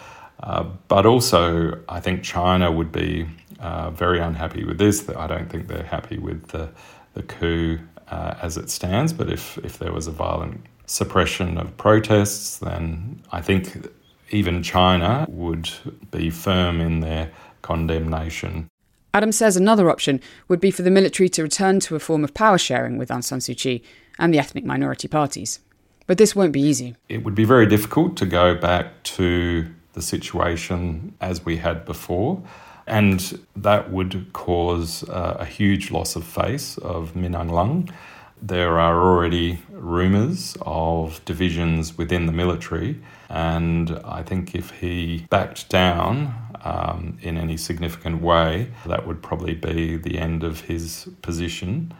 Uh, 0.41 0.63
but 0.87 1.05
also, 1.05 1.79
I 1.89 1.99
think 1.99 2.23
China 2.23 2.71
would 2.71 2.91
be 2.91 3.27
uh, 3.59 3.89
very 3.91 4.19
unhappy 4.19 4.63
with 4.63 4.77
this. 4.77 5.07
I 5.09 5.27
don't 5.27 5.49
think 5.49 5.67
they're 5.67 5.83
happy 5.83 6.17
with 6.17 6.47
the, 6.49 6.69
the 7.13 7.23
coup 7.23 7.79
uh, 8.09 8.35
as 8.41 8.57
it 8.57 8.69
stands. 8.69 9.13
But 9.13 9.29
if, 9.29 9.57
if 9.59 9.79
there 9.79 9.91
was 9.91 10.07
a 10.07 10.11
violent 10.11 10.65
suppression 10.85 11.57
of 11.57 11.75
protests, 11.77 12.59
then 12.59 13.21
I 13.31 13.41
think 13.41 13.87
even 14.29 14.61
China 14.61 15.25
would 15.29 15.69
be 16.11 16.29
firm 16.29 16.79
in 16.81 16.99
their 16.99 17.31
condemnation. 17.67 18.69
Adam 19.13 19.31
says 19.31 19.57
another 19.57 19.89
option 19.89 20.21
would 20.47 20.61
be 20.61 20.71
for 20.71 20.83
the 20.83 20.91
military 20.99 21.29
to 21.29 21.43
return 21.43 21.79
to 21.81 21.95
a 21.95 21.99
form 22.07 22.23
of 22.23 22.33
power 22.33 22.57
sharing 22.57 22.97
with 22.97 23.09
Aung 23.09 23.23
San 23.23 23.39
Suu 23.39 23.55
Kyi 23.61 23.83
and 24.17 24.33
the 24.33 24.39
ethnic 24.39 24.65
minority 24.73 25.07
parties. 25.07 25.59
But 26.07 26.17
this 26.17 26.35
won't 26.35 26.53
be 26.53 26.61
easy. 26.61 26.95
It 27.09 27.23
would 27.23 27.35
be 27.35 27.43
very 27.55 27.65
difficult 27.65 28.15
to 28.17 28.25
go 28.25 28.55
back 28.55 28.85
to 29.17 29.67
the 29.93 30.01
situation 30.01 31.13
as 31.19 31.43
we 31.43 31.57
had 31.57 31.83
before. 31.83 32.41
And 32.85 33.19
that 33.67 33.91
would 33.91 34.31
cause 34.31 35.03
uh, 35.09 35.35
a 35.39 35.45
huge 35.45 35.91
loss 35.91 36.15
of 36.15 36.23
face 36.23 36.77
of 36.77 37.15
Min 37.15 37.33
Aung 37.33 37.49
Hlaing. 37.49 37.91
There 38.41 38.79
are 38.79 38.97
already 39.09 39.59
rumours 39.71 40.55
of 40.61 41.25
divisions 41.25 41.97
within 41.97 42.27
the 42.27 42.31
military, 42.31 43.01
and 43.29 43.99
I 44.05 44.21
think 44.21 44.53
if 44.53 44.69
he 44.79 45.25
backed 45.29 45.69
down 45.69 46.35
um, 46.67 47.17
in 47.21 47.37
any 47.37 47.55
significant 47.55 48.21
way, 48.21 48.69
that 48.85 49.07
would 49.07 49.21
probably 49.21 49.53
be 49.53 49.95
the 49.95 50.17
end 50.17 50.43
of 50.43 50.61
his 50.61 51.07
position. 51.21 51.93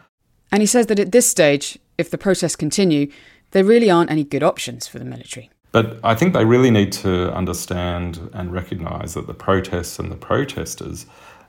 And 0.52 0.62
he 0.62 0.66
says 0.66 0.88
that 0.88 1.00
at 1.00 1.12
this 1.12 1.30
stage, 1.30 1.80
if 1.98 2.10
the 2.10 2.18
protests 2.18 2.56
continue, 2.56 3.10
there 3.52 3.64
really 3.64 3.90
aren't 3.90 4.12
any 4.12 4.24
good 4.24 4.44
options 4.44 4.88
for 4.88 5.00
the 5.00 5.06
military. 5.06 5.50
But 5.72 6.00
I 6.04 6.16
think 6.16 6.34
they 6.34 6.46
really 6.46 6.72
need 6.72 6.92
to 7.04 7.34
understand 7.34 8.30
and 8.34 8.52
recognise 8.52 9.14
that 9.14 9.28
the 9.28 9.34
protests 9.34 10.00
and 10.00 10.12
the 10.12 10.16
protesters 10.16 11.06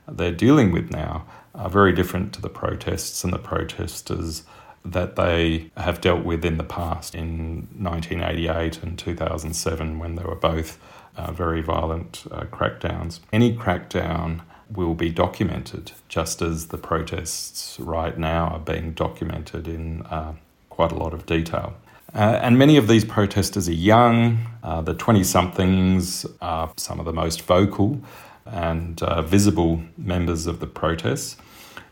they're 0.07 0.31
dealing 0.31 0.71
with 0.71 0.89
now 0.91 1.25
are 1.53 1.69
very 1.69 1.93
different 1.93 2.33
to 2.33 2.41
the 2.41 2.49
protests 2.49 3.23
and 3.23 3.31
the 3.31 3.39
protesters 3.39 4.43
that 4.85 5.15
they 5.15 5.69
have 5.77 6.01
dealt 6.01 6.23
with 6.23 6.43
in 6.45 6.57
the 6.57 6.63
past 6.63 7.13
in 7.13 7.67
1988 7.77 8.81
and 8.81 8.97
2007 8.97 9.99
when 9.99 10.15
they 10.15 10.23
were 10.23 10.35
both 10.35 10.79
uh, 11.19 11.31
very 11.31 11.61
violent 11.61 12.23
uh, 12.31 12.43
crackdowns. 12.45 13.19
Any 13.33 13.55
crackdown 13.55 14.41
will 14.71 14.93
be 14.93 15.09
documented 15.09 15.91
just 16.07 16.41
as 16.41 16.67
the 16.67 16.77
protests 16.77 17.79
right 17.79 18.17
now 18.17 18.47
are 18.49 18.59
being 18.59 18.93
documented 18.93 19.67
in 19.67 20.03
uh, 20.03 20.33
quite 20.69 20.91
a 20.91 20.95
lot 20.95 21.13
of 21.13 21.25
detail. 21.25 21.75
Uh, 22.13 22.39
and 22.41 22.57
many 22.57 22.77
of 22.77 22.87
these 22.87 23.05
protesters 23.05 23.67
are 23.67 23.73
young. 23.73 24.39
Uh, 24.63 24.81
the 24.81 24.93
20 24.93 25.23
somethings 25.23 26.25
are 26.41 26.71
some 26.77 26.99
of 26.99 27.05
the 27.05 27.13
most 27.13 27.41
vocal 27.41 27.99
and 28.45 29.01
uh, 29.03 29.21
visible 29.21 29.81
members 29.97 30.47
of 30.47 30.59
the 30.59 30.67
protests. 30.67 31.37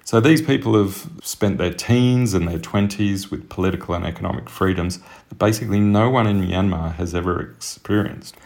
So 0.05 0.21
these 0.21 0.41
people 0.41 0.73
have 0.81 1.09
spent 1.21 1.57
their 1.57 1.73
teens 1.73 2.33
and 2.33 2.47
their 2.47 2.59
20s 2.59 3.29
with 3.29 3.49
political 3.49 3.93
and 3.93 4.05
economic 4.05 4.49
freedoms 4.49 4.99
that 5.29 5.37
basically 5.37 5.81
no 5.81 6.09
one 6.09 6.25
in 6.25 6.41
Myanmar 6.41 6.95
has 6.95 7.13
ever 7.13 7.41
experienced. 7.41 8.37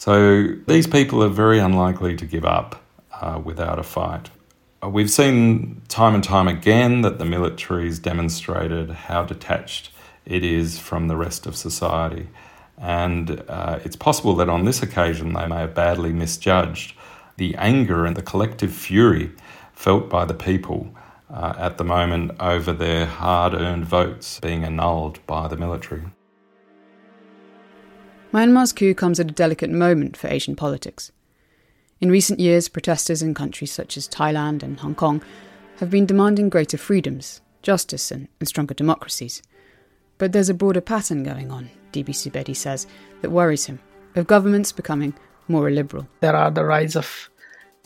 So 0.00 0.54
these 0.66 0.86
people 0.86 1.22
are 1.22 1.28
very 1.28 1.58
unlikely 1.58 2.16
to 2.16 2.24
give 2.24 2.46
up 2.46 2.82
uh, 3.12 3.38
without 3.44 3.78
a 3.78 3.82
fight. 3.82 4.30
Uh, 4.82 4.88
we've 4.88 5.10
seen 5.10 5.82
time 5.88 6.14
and 6.14 6.24
time 6.24 6.48
again 6.48 7.02
that 7.02 7.18
the 7.18 7.26
military 7.26 7.84
has 7.84 7.98
demonstrated 7.98 8.88
how 8.88 9.24
detached 9.24 9.90
it 10.24 10.42
is 10.42 10.78
from 10.78 11.08
the 11.08 11.16
rest 11.16 11.46
of 11.46 11.54
society. 11.54 12.28
And 12.78 13.44
uh, 13.46 13.80
it's 13.84 13.94
possible 13.94 14.34
that 14.36 14.48
on 14.48 14.64
this 14.64 14.82
occasion 14.82 15.34
they 15.34 15.46
may 15.46 15.58
have 15.58 15.74
badly 15.74 16.14
misjudged 16.14 16.94
the 17.36 17.54
anger 17.56 18.06
and 18.06 18.16
the 18.16 18.22
collective 18.22 18.72
fury 18.72 19.32
felt 19.74 20.08
by 20.08 20.24
the 20.24 20.32
people 20.32 20.94
uh, 21.28 21.52
at 21.58 21.76
the 21.76 21.84
moment 21.84 22.30
over 22.40 22.72
their 22.72 23.04
hard 23.04 23.52
earned 23.52 23.84
votes 23.84 24.40
being 24.40 24.64
annulled 24.64 25.18
by 25.26 25.46
the 25.46 25.58
military. 25.58 26.04
Myanmar's 28.32 28.72
coup 28.72 28.94
comes 28.94 29.18
at 29.18 29.30
a 29.30 29.34
delicate 29.34 29.70
moment 29.70 30.16
for 30.16 30.28
Asian 30.28 30.54
politics. 30.54 31.10
In 32.00 32.12
recent 32.12 32.38
years, 32.38 32.68
protesters 32.68 33.22
in 33.22 33.34
countries 33.34 33.72
such 33.72 33.96
as 33.96 34.08
Thailand 34.08 34.62
and 34.62 34.78
Hong 34.78 34.94
Kong 34.94 35.20
have 35.80 35.90
been 35.90 36.06
demanding 36.06 36.48
greater 36.48 36.78
freedoms, 36.78 37.40
justice, 37.62 38.12
and, 38.12 38.28
and 38.38 38.48
stronger 38.48 38.72
democracies. 38.74 39.42
But 40.18 40.32
there's 40.32 40.48
a 40.48 40.54
broader 40.54 40.80
pattern 40.80 41.24
going 41.24 41.50
on, 41.50 41.70
DB 41.92 42.10
Subedi 42.10 42.54
says, 42.54 42.86
that 43.22 43.30
worries 43.30 43.66
him, 43.66 43.80
of 44.14 44.28
governments 44.28 44.70
becoming 44.70 45.12
more 45.48 45.68
illiberal. 45.68 46.06
There 46.20 46.36
are 46.36 46.52
the 46.52 46.64
rise 46.64 46.94
of 46.94 47.28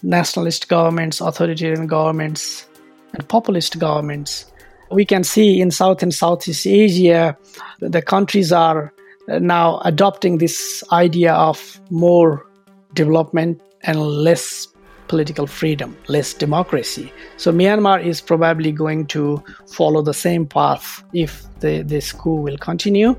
nationalist 0.02 0.68
governments, 0.68 1.22
authoritarian 1.22 1.87
governments, 1.87 2.68
and 3.14 3.26
populist 3.28 3.78
governments. 3.78 4.44
We 4.90 5.07
can 5.07 5.24
see 5.24 5.62
in 5.62 5.70
South 5.70 6.02
and 6.02 6.12
Southeast 6.12 6.66
Asia, 6.66 7.35
that 7.80 7.92
the 7.92 8.02
countries 8.02 8.52
are 8.52 8.92
now 9.28 9.78
adopting 9.84 10.38
this 10.38 10.84
idea 10.92 11.32
of 11.34 11.80
more 11.90 12.46
development 12.94 13.60
and 13.82 14.00
less 14.00 14.68
political 15.08 15.46
freedom, 15.46 15.96
less 16.08 16.32
democracy. 16.34 17.12
So 17.37 17.52
Myanmar 17.52 18.02
is 18.02 18.20
probably 18.20 18.72
going 18.72 19.06
to 19.08 19.42
follow 19.66 20.02
the 20.02 20.14
same 20.14 20.46
path 20.46 21.04
if 21.12 21.44
the, 21.60 21.82
this 21.82 22.12
coup 22.12 22.37
will 22.37 22.58
continue. 22.58 23.14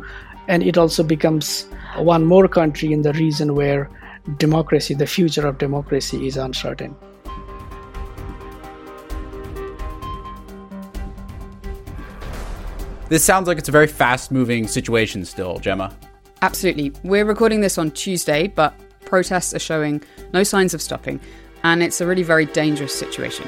And 0.47 0.63
it 0.63 0.77
also 0.77 1.03
becomes 1.03 1.67
one 1.97 2.25
more 2.25 2.47
country 2.47 2.91
in 2.93 3.01
the 3.01 3.13
region 3.13 3.55
where 3.55 3.89
democracy, 4.37 4.93
the 4.93 5.07
future 5.07 5.47
of 5.47 5.57
democracy, 5.57 6.27
is 6.27 6.37
uncertain. 6.37 6.95
This 13.15 13.23
sounds 13.23 13.47
like 13.47 13.57
it's 13.57 13.69
a 13.69 13.71
very 13.71 13.87
fast 13.87 14.29
moving 14.29 14.67
situation 14.67 15.23
still, 15.23 15.57
Gemma. 15.59 15.97
Absolutely. 16.41 16.91
We're 17.01 17.23
recording 17.23 17.61
this 17.61 17.77
on 17.77 17.91
Tuesday, 17.91 18.47
but 18.47 18.77
protests 19.05 19.53
are 19.53 19.59
showing 19.59 20.03
no 20.33 20.43
signs 20.43 20.73
of 20.73 20.81
stopping, 20.81 21.21
and 21.63 21.81
it's 21.81 22.01
a 22.01 22.05
really 22.05 22.23
very 22.23 22.45
dangerous 22.45 22.93
situation. 22.93 23.47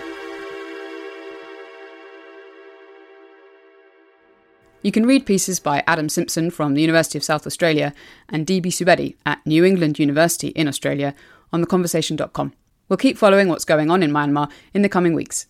You 4.83 4.93
can 4.93 5.05
read 5.05 5.25
pieces 5.25 5.59
by 5.59 5.83
Adam 5.85 6.07
Simpson 6.07 6.49
from 6.49 6.73
the 6.73 6.81
University 6.81 7.17
of 7.17 7.25
South 7.25 7.45
Australia 7.45 7.93
and 8.29 8.47
DB 8.47 8.67
Subedi 8.67 9.17
at 9.25 9.45
New 9.45 9.65
England 9.65 9.99
University 9.99 10.47
in 10.47 10.69
Australia 10.69 11.13
on 11.51 11.61
theconversation.com. 11.61 12.53
We'll 12.87 12.95
keep 12.95 13.17
following 13.17 13.49
what's 13.49 13.65
going 13.65 13.91
on 13.91 14.01
in 14.01 14.11
Myanmar 14.11 14.49
in 14.73 14.81
the 14.81 14.87
coming 14.87 15.13
weeks. 15.13 15.47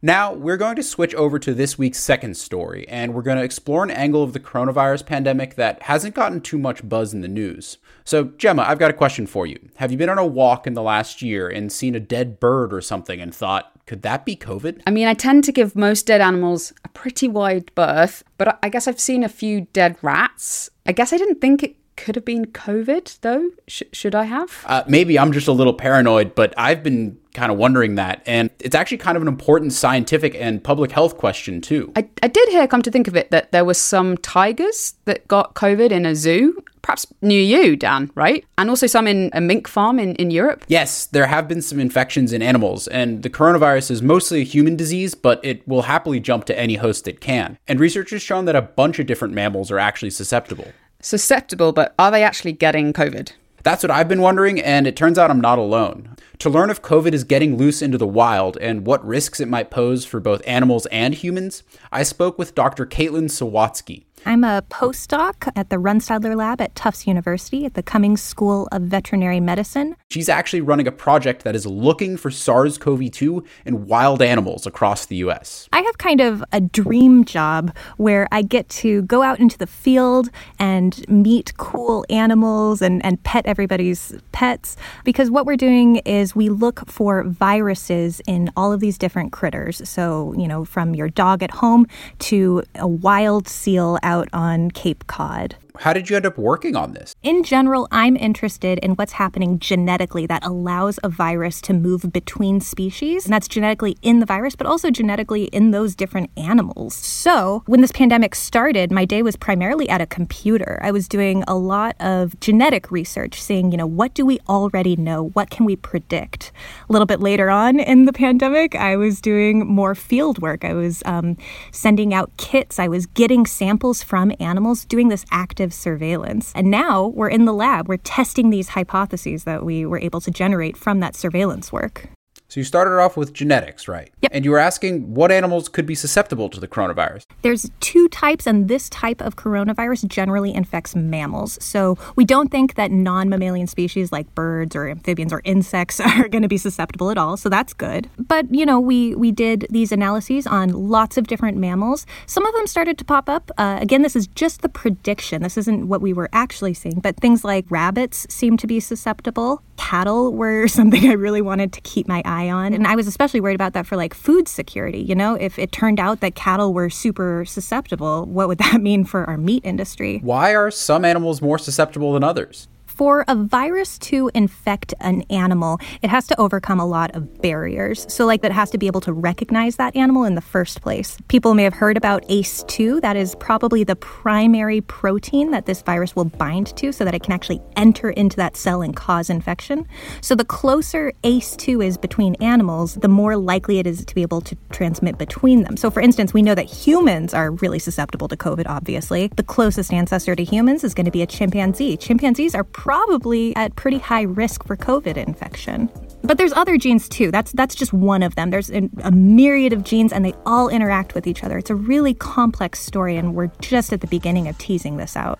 Now, 0.00 0.32
we're 0.32 0.56
going 0.56 0.76
to 0.76 0.82
switch 0.84 1.12
over 1.16 1.40
to 1.40 1.52
this 1.52 1.76
week's 1.76 1.98
second 1.98 2.36
story, 2.36 2.86
and 2.88 3.12
we're 3.12 3.22
going 3.22 3.36
to 3.36 3.42
explore 3.42 3.82
an 3.82 3.90
angle 3.90 4.22
of 4.22 4.32
the 4.32 4.38
coronavirus 4.38 5.04
pandemic 5.04 5.56
that 5.56 5.82
hasn't 5.82 6.14
gotten 6.14 6.40
too 6.40 6.56
much 6.56 6.88
buzz 6.88 7.12
in 7.12 7.20
the 7.20 7.26
news. 7.26 7.78
So, 8.04 8.26
Gemma, 8.38 8.62
I've 8.62 8.78
got 8.78 8.92
a 8.92 8.94
question 8.94 9.26
for 9.26 9.44
you. 9.44 9.58
Have 9.76 9.90
you 9.90 9.98
been 9.98 10.08
on 10.08 10.16
a 10.16 10.24
walk 10.24 10.68
in 10.68 10.74
the 10.74 10.82
last 10.82 11.20
year 11.20 11.48
and 11.48 11.72
seen 11.72 11.96
a 11.96 12.00
dead 12.00 12.38
bird 12.38 12.72
or 12.72 12.80
something 12.80 13.20
and 13.20 13.34
thought, 13.34 13.72
could 13.86 14.02
that 14.02 14.24
be 14.24 14.36
COVID? 14.36 14.82
I 14.86 14.90
mean, 14.92 15.08
I 15.08 15.14
tend 15.14 15.42
to 15.44 15.52
give 15.52 15.74
most 15.74 16.06
dead 16.06 16.20
animals 16.20 16.72
a 16.84 16.88
pretty 16.90 17.26
wide 17.26 17.74
berth, 17.74 18.22
but 18.36 18.56
I 18.62 18.68
guess 18.68 18.86
I've 18.86 19.00
seen 19.00 19.24
a 19.24 19.28
few 19.28 19.62
dead 19.72 19.96
rats. 20.00 20.70
I 20.86 20.92
guess 20.92 21.12
I 21.12 21.16
didn't 21.16 21.40
think 21.40 21.64
it 21.64 21.74
could 21.98 22.14
have 22.14 22.24
been 22.24 22.46
COVID, 22.46 23.20
though. 23.20 23.50
Sh- 23.66 23.82
should 23.92 24.14
I 24.14 24.24
have? 24.24 24.64
Uh, 24.64 24.84
maybe 24.86 25.18
I'm 25.18 25.32
just 25.32 25.48
a 25.48 25.52
little 25.52 25.74
paranoid, 25.74 26.34
but 26.34 26.54
I've 26.56 26.82
been 26.82 27.18
kind 27.34 27.52
of 27.52 27.58
wondering 27.58 27.96
that. 27.96 28.22
And 28.24 28.50
it's 28.60 28.74
actually 28.74 28.98
kind 28.98 29.16
of 29.16 29.22
an 29.22 29.28
important 29.28 29.72
scientific 29.72 30.34
and 30.36 30.62
public 30.62 30.92
health 30.92 31.18
question, 31.18 31.60
too. 31.60 31.92
I, 31.96 32.08
I 32.22 32.28
did 32.28 32.48
hear, 32.50 32.66
come 32.66 32.82
to 32.82 32.90
think 32.90 33.08
of 33.08 33.16
it, 33.16 33.30
that 33.30 33.52
there 33.52 33.64
were 33.64 33.74
some 33.74 34.16
tigers 34.18 34.94
that 35.04 35.26
got 35.28 35.54
COVID 35.54 35.90
in 35.90 36.06
a 36.06 36.14
zoo. 36.14 36.62
Perhaps 36.82 37.06
near 37.20 37.42
you, 37.42 37.76
Dan, 37.76 38.10
right? 38.14 38.46
And 38.56 38.70
also 38.70 38.86
some 38.86 39.06
in 39.06 39.30
a 39.34 39.40
mink 39.40 39.68
farm 39.68 39.98
in, 39.98 40.14
in 40.14 40.30
Europe? 40.30 40.64
Yes, 40.68 41.04
there 41.04 41.26
have 41.26 41.46
been 41.46 41.60
some 41.60 41.80
infections 41.80 42.32
in 42.32 42.40
animals, 42.40 42.88
and 42.88 43.22
the 43.22 43.28
coronavirus 43.28 43.90
is 43.90 44.00
mostly 44.00 44.40
a 44.40 44.44
human 44.44 44.74
disease, 44.74 45.14
but 45.14 45.44
it 45.44 45.66
will 45.68 45.82
happily 45.82 46.18
jump 46.18 46.46
to 46.46 46.58
any 46.58 46.76
host 46.76 47.06
it 47.06 47.20
can. 47.20 47.58
And 47.66 47.78
research 47.78 48.10
has 48.10 48.22
shown 48.22 48.46
that 48.46 48.56
a 48.56 48.62
bunch 48.62 48.98
of 48.98 49.06
different 49.06 49.34
mammals 49.34 49.70
are 49.70 49.78
actually 49.78 50.10
susceptible 50.10 50.72
susceptible, 51.00 51.72
but 51.72 51.94
are 51.98 52.10
they 52.10 52.22
actually 52.22 52.52
getting 52.52 52.92
COVID? 52.92 53.32
That's 53.62 53.82
what 53.82 53.90
I've 53.90 54.08
been 54.08 54.22
wondering, 54.22 54.60
and 54.60 54.86
it 54.86 54.96
turns 54.96 55.18
out 55.18 55.30
I'm 55.30 55.40
not 55.40 55.58
alone. 55.58 56.16
To 56.38 56.50
learn 56.50 56.70
if 56.70 56.80
COVID 56.80 57.12
is 57.12 57.24
getting 57.24 57.56
loose 57.56 57.82
into 57.82 57.98
the 57.98 58.06
wild 58.06 58.56
and 58.58 58.86
what 58.86 59.04
risks 59.04 59.40
it 59.40 59.48
might 59.48 59.70
pose 59.70 60.04
for 60.04 60.20
both 60.20 60.46
animals 60.46 60.86
and 60.86 61.14
humans, 61.14 61.64
I 61.90 62.02
spoke 62.04 62.38
with 62.38 62.54
Dr. 62.54 62.86
Kaitlin 62.86 63.24
Sawatzki. 63.24 64.04
I'm 64.26 64.44
a 64.44 64.62
postdoc 64.68 65.50
at 65.56 65.70
the 65.70 65.76
Runstadler 65.76 66.36
Lab 66.36 66.60
at 66.60 66.74
Tufts 66.74 67.06
University 67.06 67.64
at 67.64 67.74
the 67.74 67.82
Cummings 67.82 68.22
School 68.22 68.68
of 68.72 68.82
Veterinary 68.82 69.40
Medicine. 69.40 69.96
She's 70.10 70.28
actually 70.28 70.60
running 70.60 70.86
a 70.86 70.92
project 70.92 71.44
that 71.44 71.54
is 71.54 71.66
looking 71.66 72.16
for 72.16 72.30
SARS 72.30 72.78
CoV 72.78 73.10
2 73.10 73.44
in 73.64 73.86
wild 73.86 74.20
animals 74.20 74.66
across 74.66 75.06
the 75.06 75.16
US. 75.16 75.68
I 75.72 75.80
have 75.80 75.98
kind 75.98 76.20
of 76.20 76.44
a 76.52 76.60
dream 76.60 77.24
job 77.24 77.74
where 77.96 78.28
I 78.32 78.42
get 78.42 78.68
to 78.70 79.02
go 79.02 79.22
out 79.22 79.38
into 79.40 79.56
the 79.56 79.66
field 79.66 80.28
and 80.58 81.06
meet 81.08 81.56
cool 81.56 82.04
animals 82.10 82.82
and, 82.82 83.04
and 83.04 83.22
pet 83.22 83.46
everybody's 83.46 84.14
pets 84.32 84.76
because 85.04 85.30
what 85.30 85.46
we're 85.46 85.56
doing 85.56 85.96
is 85.96 86.34
we 86.34 86.48
look 86.48 86.88
for 86.88 87.24
viruses 87.24 88.20
in 88.26 88.50
all 88.56 88.72
of 88.72 88.80
these 88.80 88.98
different 88.98 89.32
critters. 89.32 89.86
So, 89.88 90.34
you 90.36 90.48
know, 90.48 90.64
from 90.64 90.94
your 90.94 91.08
dog 91.08 91.42
at 91.42 91.50
home 91.50 91.86
to 92.20 92.62
a 92.74 92.86
wild 92.86 93.48
seal 93.48 93.98
out 94.08 94.28
on 94.32 94.70
Cape 94.70 95.06
Cod. 95.06 95.54
How 95.80 95.92
did 95.92 96.10
you 96.10 96.16
end 96.16 96.26
up 96.26 96.36
working 96.36 96.74
on 96.74 96.92
this? 96.92 97.14
In 97.22 97.44
general, 97.44 97.86
I'm 97.92 98.16
interested 98.16 98.80
in 98.80 98.92
what's 98.92 99.12
happening 99.12 99.60
genetically 99.60 100.26
that 100.26 100.44
allows 100.44 100.98
a 101.04 101.08
virus 101.08 101.60
to 101.62 101.72
move 101.72 102.12
between 102.12 102.60
species. 102.60 103.24
And 103.24 103.32
that's 103.32 103.46
genetically 103.46 103.96
in 104.02 104.18
the 104.18 104.26
virus, 104.26 104.56
but 104.56 104.66
also 104.66 104.90
genetically 104.90 105.44
in 105.44 105.70
those 105.70 105.94
different 105.94 106.30
animals. 106.36 106.96
So, 106.96 107.62
when 107.66 107.80
this 107.80 107.92
pandemic 107.92 108.34
started, 108.34 108.90
my 108.90 109.04
day 109.04 109.22
was 109.22 109.36
primarily 109.36 109.88
at 109.88 110.00
a 110.00 110.06
computer. 110.06 110.80
I 110.82 110.90
was 110.90 111.06
doing 111.06 111.44
a 111.46 111.54
lot 111.54 111.94
of 112.00 112.38
genetic 112.40 112.90
research, 112.90 113.40
seeing, 113.40 113.70
you 113.70 113.78
know, 113.78 113.86
what 113.86 114.14
do 114.14 114.26
we 114.26 114.40
already 114.48 114.96
know? 114.96 115.28
What 115.34 115.50
can 115.50 115.64
we 115.64 115.76
predict? 115.76 116.50
A 116.88 116.92
little 116.92 117.06
bit 117.06 117.20
later 117.20 117.50
on 117.50 117.78
in 117.78 118.04
the 118.04 118.12
pandemic, 118.12 118.74
I 118.74 118.96
was 118.96 119.20
doing 119.20 119.64
more 119.64 119.94
field 119.94 120.40
work. 120.40 120.64
I 120.64 120.72
was 120.72 121.04
um, 121.06 121.36
sending 121.70 122.12
out 122.12 122.36
kits, 122.36 122.80
I 122.80 122.88
was 122.88 123.06
getting 123.06 123.46
samples 123.46 124.02
from 124.02 124.32
animals, 124.40 124.84
doing 124.84 125.08
this 125.08 125.24
active 125.30 125.67
surveillance. 125.72 126.52
And 126.54 126.70
now 126.70 127.08
we're 127.08 127.28
in 127.28 127.44
the 127.44 127.52
lab, 127.52 127.88
we're 127.88 127.98
testing 127.98 128.50
these 128.50 128.70
hypotheses 128.70 129.44
that 129.44 129.64
we 129.64 129.86
were 129.86 129.98
able 129.98 130.20
to 130.20 130.30
generate 130.30 130.76
from 130.76 131.00
that 131.00 131.16
surveillance 131.16 131.72
work. 131.72 132.08
So 132.50 132.60
you 132.60 132.64
started 132.64 132.98
off 132.98 133.14
with 133.14 133.34
genetics, 133.34 133.88
right? 133.88 134.10
Yep. 134.22 134.32
And 134.34 134.42
you 134.42 134.50
were 134.50 134.58
asking 134.58 135.14
what 135.14 135.30
animals 135.30 135.68
could 135.68 135.84
be 135.84 135.94
susceptible 135.94 136.48
to 136.48 136.58
the 136.58 136.66
coronavirus. 136.66 137.26
There's 137.42 137.70
two 137.80 138.08
types, 138.08 138.46
and 138.46 138.68
this 138.68 138.88
type 138.88 139.20
of 139.20 139.36
coronavirus 139.36 140.08
generally 140.08 140.54
infects 140.54 140.96
mammals. 140.96 141.62
So 141.62 141.98
we 142.16 142.24
don't 142.24 142.50
think 142.50 142.76
that 142.76 142.90
non 142.90 143.28
mammalian 143.28 143.66
species 143.66 144.12
like 144.12 144.34
birds 144.34 144.74
or 144.74 144.88
amphibians 144.88 145.30
or 145.30 145.42
insects 145.44 146.00
are 146.20 146.26
going 146.26 146.40
to 146.40 146.48
be 146.48 146.56
susceptible 146.56 147.10
at 147.10 147.18
all. 147.18 147.36
So 147.36 147.50
that's 147.50 147.74
good. 147.74 148.08
But, 148.16 148.52
you 148.54 148.64
know, 148.64 148.80
we, 148.80 149.14
we 149.14 149.30
did 149.30 149.66
these 149.68 149.92
analyses 149.92 150.46
on 150.46 150.70
lots 150.70 151.18
of 151.18 151.26
different 151.26 151.58
mammals. 151.58 152.06
Some 152.24 152.46
of 152.46 152.54
them 152.54 152.66
started 152.66 152.96
to 152.96 153.04
pop 153.04 153.28
up. 153.28 153.50
Uh, 153.58 153.76
again, 153.78 154.00
this 154.00 154.16
is 154.16 154.26
just 154.28 154.62
the 154.62 154.70
prediction. 154.70 155.42
This 155.42 155.58
isn't 155.58 155.88
what 155.88 156.00
we 156.00 156.14
were 156.14 156.30
actually 156.32 156.72
seeing. 156.72 157.00
But 157.00 157.18
things 157.18 157.44
like 157.44 157.66
rabbits 157.68 158.26
seem 158.32 158.56
to 158.56 158.66
be 158.66 158.80
susceptible. 158.80 159.60
Cattle 159.76 160.32
were 160.32 160.66
something 160.78 161.10
I 161.10 161.12
really 161.12 161.42
wanted 161.42 161.74
to 161.74 161.82
keep 161.82 162.08
my 162.08 162.22
eye 162.24 162.37
eye 162.38 162.50
on. 162.50 162.72
And 162.72 162.86
I 162.86 162.96
was 162.96 163.06
especially 163.06 163.40
worried 163.40 163.54
about 163.54 163.72
that 163.72 163.86
for 163.86 163.96
like 163.96 164.14
food 164.14 164.48
security. 164.48 165.00
You 165.00 165.14
know, 165.14 165.34
if 165.34 165.58
it 165.58 165.72
turned 165.72 166.00
out 166.00 166.20
that 166.20 166.34
cattle 166.34 166.72
were 166.72 166.90
super 166.90 167.44
susceptible, 167.44 168.24
what 168.26 168.48
would 168.48 168.58
that 168.64 168.80
mean 168.80 169.04
for 169.04 169.24
our 169.24 169.36
meat 169.36 169.64
industry? 169.64 170.18
Why 170.22 170.54
are 170.54 170.70
some 170.70 171.04
animals 171.04 171.42
more 171.42 171.58
susceptible 171.58 172.12
than 172.12 172.24
others? 172.24 172.68
For 172.98 173.24
a 173.28 173.36
virus 173.36 173.96
to 173.96 174.28
infect 174.34 174.92
an 174.98 175.22
animal, 175.30 175.78
it 176.02 176.10
has 176.10 176.26
to 176.26 176.40
overcome 176.40 176.80
a 176.80 176.84
lot 176.84 177.14
of 177.14 177.40
barriers. 177.40 178.04
So, 178.12 178.26
like, 178.26 178.42
that 178.42 178.50
has 178.50 178.70
to 178.70 178.78
be 178.78 178.88
able 178.88 179.00
to 179.02 179.12
recognize 179.12 179.76
that 179.76 179.94
animal 179.94 180.24
in 180.24 180.34
the 180.34 180.40
first 180.40 180.82
place. 180.82 181.16
People 181.28 181.54
may 181.54 181.62
have 181.62 181.74
heard 181.74 181.96
about 181.96 182.26
ACE2. 182.28 183.00
That 183.00 183.16
is 183.16 183.36
probably 183.36 183.84
the 183.84 183.94
primary 183.94 184.80
protein 184.80 185.52
that 185.52 185.66
this 185.66 185.80
virus 185.80 186.16
will 186.16 186.24
bind 186.24 186.76
to 186.76 186.90
so 186.90 187.04
that 187.04 187.14
it 187.14 187.22
can 187.22 187.32
actually 187.32 187.62
enter 187.76 188.10
into 188.10 188.36
that 188.38 188.56
cell 188.56 188.82
and 188.82 188.96
cause 188.96 189.30
infection. 189.30 189.86
So, 190.20 190.34
the 190.34 190.44
closer 190.44 191.12
ACE2 191.22 191.86
is 191.86 191.96
between 191.96 192.34
animals, 192.36 192.96
the 192.96 193.06
more 193.06 193.36
likely 193.36 193.78
it 193.78 193.86
is 193.86 194.04
to 194.04 194.14
be 194.14 194.22
able 194.22 194.40
to 194.40 194.56
transmit 194.72 195.18
between 195.18 195.62
them. 195.62 195.76
So, 195.76 195.88
for 195.88 196.00
instance, 196.00 196.34
we 196.34 196.42
know 196.42 196.56
that 196.56 196.66
humans 196.66 197.32
are 197.32 197.52
really 197.52 197.78
susceptible 197.78 198.26
to 198.26 198.36
COVID, 198.36 198.66
obviously. 198.66 199.30
The 199.36 199.44
closest 199.44 199.92
ancestor 199.92 200.34
to 200.34 200.42
humans 200.42 200.82
is 200.82 200.94
going 200.94 201.04
to 201.04 201.12
be 201.12 201.22
a 201.22 201.26
chimpanzee. 201.26 201.96
Chimpanzees 201.96 202.56
are 202.56 202.64
probably 202.88 203.54
at 203.54 203.76
pretty 203.76 203.98
high 203.98 204.22
risk 204.22 204.64
for 204.64 204.74
COVID 204.74 205.18
infection. 205.18 205.90
But 206.22 206.38
there's 206.38 206.54
other 206.54 206.78
genes 206.78 207.06
too. 207.06 207.30
That's 207.30 207.52
that's 207.52 207.74
just 207.74 207.92
one 207.92 208.22
of 208.22 208.34
them. 208.34 208.48
There's 208.48 208.70
a, 208.70 209.10
myriad 209.10 209.74
of 209.74 209.84
genes 209.84 210.10
and 210.10 210.24
they 210.24 210.32
all 210.46 210.70
interact 210.70 211.14
with 211.14 211.26
each 211.26 211.44
other. 211.44 211.58
It's 211.58 211.68
a 211.68 211.74
really 211.74 212.14
complex 212.14 212.80
story 212.80 213.18
and 213.18 213.34
we're 213.34 213.50
just 213.60 213.92
at 213.92 214.00
the 214.00 214.06
beginning 214.06 214.48
of 214.48 214.56
teasing 214.56 214.96
this 214.96 215.18
out. 215.18 215.38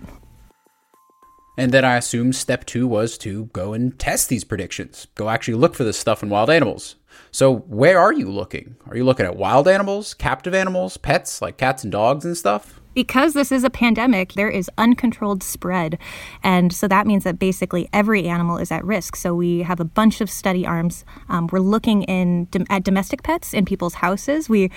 And 1.56 1.72
then 1.72 1.86
I 1.86 1.96
assume 1.96 2.34
step 2.34 2.66
two 2.66 2.86
was 2.86 3.16
to 3.18 3.46
go 3.46 3.72
and 3.72 3.98
test 3.98 4.28
these 4.28 4.44
predictions. 4.44 5.06
Go 5.14 5.30
actually 5.30 5.54
look 5.54 5.74
for 5.74 5.84
this 5.84 5.98
stuff 5.98 6.22
in 6.22 6.28
wild 6.28 6.50
animals. 6.50 6.96
So, 7.30 7.60
where 7.60 7.98
are 7.98 8.12
you 8.12 8.30
looking? 8.30 8.76
Are 8.88 8.96
you 8.96 9.04
looking 9.04 9.24
at 9.24 9.36
wild 9.36 9.66
animals, 9.68 10.12
captive 10.12 10.54
animals, 10.54 10.98
pets 10.98 11.40
like 11.40 11.56
cats 11.56 11.82
and 11.82 11.90
dogs 11.90 12.26
and 12.26 12.36
stuff? 12.36 12.77
Because 12.94 13.34
this 13.34 13.52
is 13.52 13.64
a 13.64 13.70
pandemic, 13.70 14.32
there 14.34 14.50
is 14.50 14.70
uncontrolled 14.78 15.42
spread. 15.42 15.98
And 16.42 16.72
so 16.72 16.88
that 16.88 17.06
means 17.06 17.24
that 17.24 17.38
basically 17.38 17.88
every 17.92 18.28
animal 18.28 18.58
is 18.58 18.70
at 18.70 18.84
risk. 18.84 19.16
So 19.16 19.34
we 19.34 19.62
have 19.62 19.80
a 19.80 19.84
bunch 19.84 20.20
of 20.20 20.30
study 20.30 20.66
arms. 20.66 21.04
Um, 21.28 21.48
we're 21.52 21.60
looking 21.60 22.02
in 22.04 22.48
at 22.70 22.84
domestic 22.84 23.22
pets 23.22 23.54
in 23.54 23.64
people's 23.64 23.94
houses. 23.94 24.48
We 24.48 24.70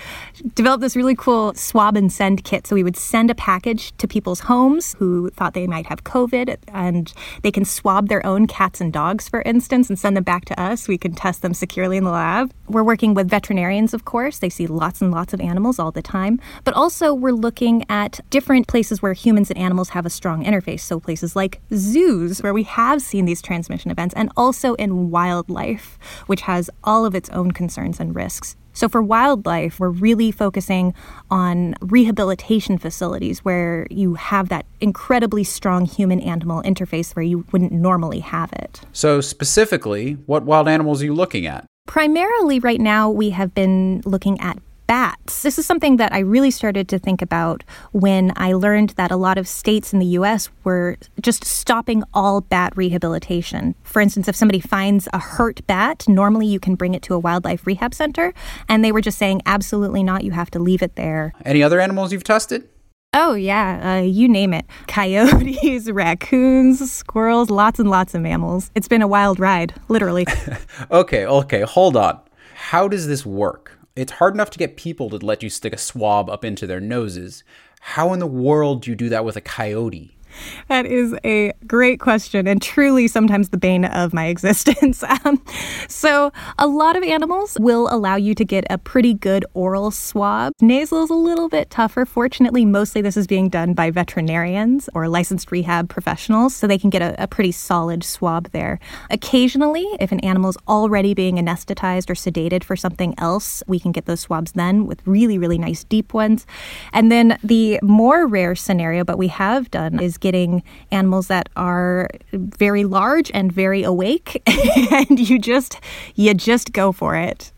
developed 0.56 0.82
this 0.82 0.96
really 0.96 1.16
cool 1.16 1.54
swab 1.54 1.96
and 1.96 2.12
send 2.12 2.44
kit. 2.44 2.68
So 2.68 2.76
we 2.76 2.84
would 2.84 2.98
send 2.98 3.30
a 3.30 3.36
package 3.36 3.96
to 3.98 4.08
people's 4.08 4.42
homes 4.42 4.96
who 5.00 5.30
thought 5.32 5.54
they 5.54 5.68
might 5.68 5.86
have 5.88 6.04
COVID, 6.04 6.58
and 6.68 7.14
they 7.44 7.52
can 7.52 7.66
swab 7.66 8.08
their 8.08 8.26
own 8.26 8.48
cats 8.48 8.82
and 8.82 8.92
dogs, 8.92 9.30
for 9.30 9.42
instance, 9.44 9.90
and 9.90 9.98
send 9.98 10.18
them 10.18 10.24
back 10.24 10.46
to 10.46 10.60
us. 10.60 10.88
We 10.88 10.98
can 10.98 11.14
test 11.14 11.42
them 11.42 11.54
securely 11.54 11.98
in 11.98 12.04
the 12.04 12.12
lab. 12.12 12.52
We're 12.68 12.84
working 12.84 13.14
with 13.14 13.30
veterinarians, 13.30 13.94
of 13.94 14.06
course. 14.06 14.40
They 14.40 14.50
see 14.50 14.68
lots 14.68 15.02
and 15.02 15.12
lots 15.12 15.34
of 15.34 15.42
animals 15.42 15.80
all 15.80 15.92
the 15.92 16.02
time. 16.02 16.40
But 16.64 16.74
also, 16.74 17.14
we're 17.14 17.32
looking 17.32 17.86
at 17.90 18.01
at 18.02 18.20
different 18.32 18.68
places 18.68 19.02
where 19.02 19.14
humans 19.14 19.52
and 19.52 19.60
animals 19.60 19.90
have 19.90 20.06
a 20.08 20.10
strong 20.10 20.44
interface. 20.44 20.80
So, 20.80 21.00
places 21.00 21.36
like 21.36 21.62
zoos, 21.74 22.42
where 22.42 22.54
we 22.54 22.64
have 22.64 23.02
seen 23.02 23.26
these 23.26 23.42
transmission 23.42 23.92
events, 23.92 24.16
and 24.16 24.32
also 24.36 24.74
in 24.76 25.12
wildlife, 25.12 26.00
which 26.26 26.42
has 26.42 26.70
all 26.84 27.06
of 27.06 27.14
its 27.14 27.30
own 27.30 27.52
concerns 27.52 28.00
and 28.00 28.16
risks. 28.16 28.56
So, 28.74 28.90
for 28.90 29.04
wildlife, 29.04 29.80
we're 29.80 29.90
really 29.90 30.32
focusing 30.32 30.94
on 31.30 31.76
rehabilitation 31.82 32.80
facilities 32.80 33.46
where 33.46 33.86
you 33.92 34.16
have 34.16 34.50
that 34.50 34.66
incredibly 34.80 35.44
strong 35.44 35.86
human 35.86 36.20
animal 36.22 36.64
interface 36.64 37.16
where 37.16 37.24
you 37.24 37.46
wouldn't 37.52 37.72
normally 37.72 38.22
have 38.22 38.52
it. 38.54 38.82
So, 38.94 39.22
specifically, 39.22 40.14
what 40.26 40.44
wild 40.44 40.68
animals 40.68 41.02
are 41.02 41.06
you 41.06 41.14
looking 41.14 41.46
at? 41.46 41.66
Primarily, 41.86 42.60
right 42.60 42.80
now, 42.82 43.10
we 43.10 43.32
have 43.32 43.54
been 43.54 44.02
looking 44.06 44.40
at 44.40 44.58
bats. 44.92 45.44
This 45.44 45.58
is 45.58 45.66
something 45.66 45.96
that 45.96 46.12
I 46.12 46.20
really 46.20 46.52
started 46.52 46.90
to 46.90 47.00
think 47.00 47.22
about 47.22 47.64
when 47.94 48.34
I 48.36 48.52
learned 48.52 48.90
that 48.98 49.10
a 49.10 49.16
lot 49.16 49.38
of 49.38 49.48
states 49.48 49.94
in 49.94 50.00
the 50.00 50.20
US 50.20 50.50
were 50.66 50.98
just 51.22 51.46
stopping 51.46 52.04
all 52.14 52.42
bat 52.42 52.74
rehabilitation. 52.76 53.74
For 53.84 54.02
instance, 54.02 54.28
if 54.28 54.36
somebody 54.36 54.60
finds 54.60 55.08
a 55.14 55.18
hurt 55.18 55.66
bat, 55.66 56.04
normally 56.10 56.46
you 56.46 56.60
can 56.60 56.76
bring 56.76 56.94
it 56.94 57.02
to 57.04 57.14
a 57.14 57.20
wildlife 57.20 57.66
rehab 57.66 57.94
center, 57.94 58.34
and 58.68 58.84
they 58.84 58.92
were 58.92 59.00
just 59.00 59.18
saying, 59.18 59.42
absolutely 59.46 60.04
not, 60.04 60.26
you 60.26 60.32
have 60.32 60.52
to 60.52 60.60
leave 60.60 60.82
it 60.82 60.98
there. 60.98 61.32
Any 61.46 61.64
other 61.64 61.80
animals 61.80 62.12
you've 62.12 62.26
tested? 62.26 62.68
Oh, 63.14 63.34
yeah, 63.34 63.94
uh, 63.94 64.02
you 64.02 64.28
name 64.28 64.54
it. 64.54 64.66
Coyotes, 64.90 65.90
raccoons, 65.90 66.92
squirrels, 66.92 67.50
lots 67.50 67.80
and 67.80 67.90
lots 67.90 68.14
of 68.14 68.22
mammals. 68.22 68.72
It's 68.76 68.90
been 68.90 69.02
a 69.02 69.08
wild 69.08 69.40
ride, 69.40 69.74
literally. 69.88 70.28
okay, 70.92 71.26
okay, 71.26 71.62
hold 71.62 71.96
on. 71.96 72.20
How 72.56 72.90
does 72.90 73.08
this 73.08 73.26
work? 73.26 73.78
It's 73.94 74.14
hard 74.14 74.34
enough 74.34 74.50
to 74.52 74.60
get 74.60 74.78
people 74.78 75.10
to 75.10 75.18
let 75.18 75.44
you 75.44 75.50
stick 75.50 75.74
a 75.74 75.78
swab 75.78 76.30
up 76.30 76.46
into 76.46 76.66
their 76.66 76.80
noses. 76.80 77.44
How 77.82 78.14
in 78.14 78.20
the 78.20 78.28
world 78.28 78.84
do 78.84 78.92
you 78.92 78.96
do 78.96 79.10
that 79.10 79.26
with 79.26 79.36
a 79.36 79.42
coyote? 79.42 80.16
That 80.68 80.86
is 80.86 81.14
a 81.26 81.52
great 81.68 82.00
question 82.00 82.48
and 82.48 82.62
truly 82.62 83.08
sometimes 83.08 83.50
the 83.50 83.58
bane 83.58 83.84
of 83.86 84.14
my 84.14 84.26
existence. 84.36 85.04
Um, 85.26 85.44
so, 85.88 86.32
a 86.58 86.66
lot 86.66 86.96
of 86.96 87.04
animals 87.04 87.58
will 87.60 87.94
allow 87.94 88.16
you 88.16 88.34
to 88.36 88.46
get 88.46 88.66
a 88.70 88.78
pretty 88.78 89.14
good 89.14 89.46
oral 89.54 89.92
swab. 89.92 90.54
Nasal 90.62 91.04
is 91.04 91.10
a 91.10 91.16
little 91.16 91.50
bit 91.50 91.70
tougher. 91.70 92.06
Fortunately, 92.06 92.66
mostly 92.66 93.02
this 93.02 93.18
is 93.18 93.28
being 93.28 93.50
done 93.50 93.74
by 93.74 93.92
veterinarians 93.92 94.90
or 94.96 95.08
licensed 95.10 95.52
rehab 95.52 95.90
professionals, 95.90 96.56
so 96.56 96.66
they 96.66 96.78
can 96.78 96.90
get 96.90 97.02
a, 97.02 97.22
a 97.22 97.28
pretty 97.28 97.52
solid 97.52 98.04
swab 98.04 98.50
there. 98.52 98.80
Occasionally, 99.10 99.86
if 100.00 100.12
an 100.12 100.22
animal 100.22 100.50
is 100.50 100.58
already 100.68 101.14
being 101.14 101.36
anesthetized 101.36 102.10
or 102.10 102.16
sedated 102.16 102.64
for 102.64 102.76
something 102.76 103.14
else, 103.18 103.62
we 103.68 103.80
can 103.80 103.92
get 103.92 104.06
those 104.06 104.22
swabs 104.22 104.54
then 104.54 104.86
with 104.88 105.06
really, 105.06 105.38
really 105.38 105.58
nice 105.58 105.84
deep 105.84 106.14
ones. 106.14 106.46
And 106.94 107.12
then 107.12 107.38
the 107.44 107.80
more 107.84 108.26
rare 108.26 108.56
scenario, 108.56 109.04
but 109.04 109.18
we 109.18 109.28
have 109.28 109.70
done, 109.72 110.00
is 110.00 110.18
getting 110.22 110.64
animals 110.92 111.28
that 111.28 111.50
are 111.56 112.10
very 112.32 112.86
large 112.86 113.30
and 113.34 113.52
very 113.52 113.84
awake 113.84 114.42
and 114.92 115.20
you 115.20 115.38
just 115.38 115.80
you 116.16 116.34
just 116.34 116.72
go 116.72 116.92
for 116.92 117.16
it. 117.16 117.52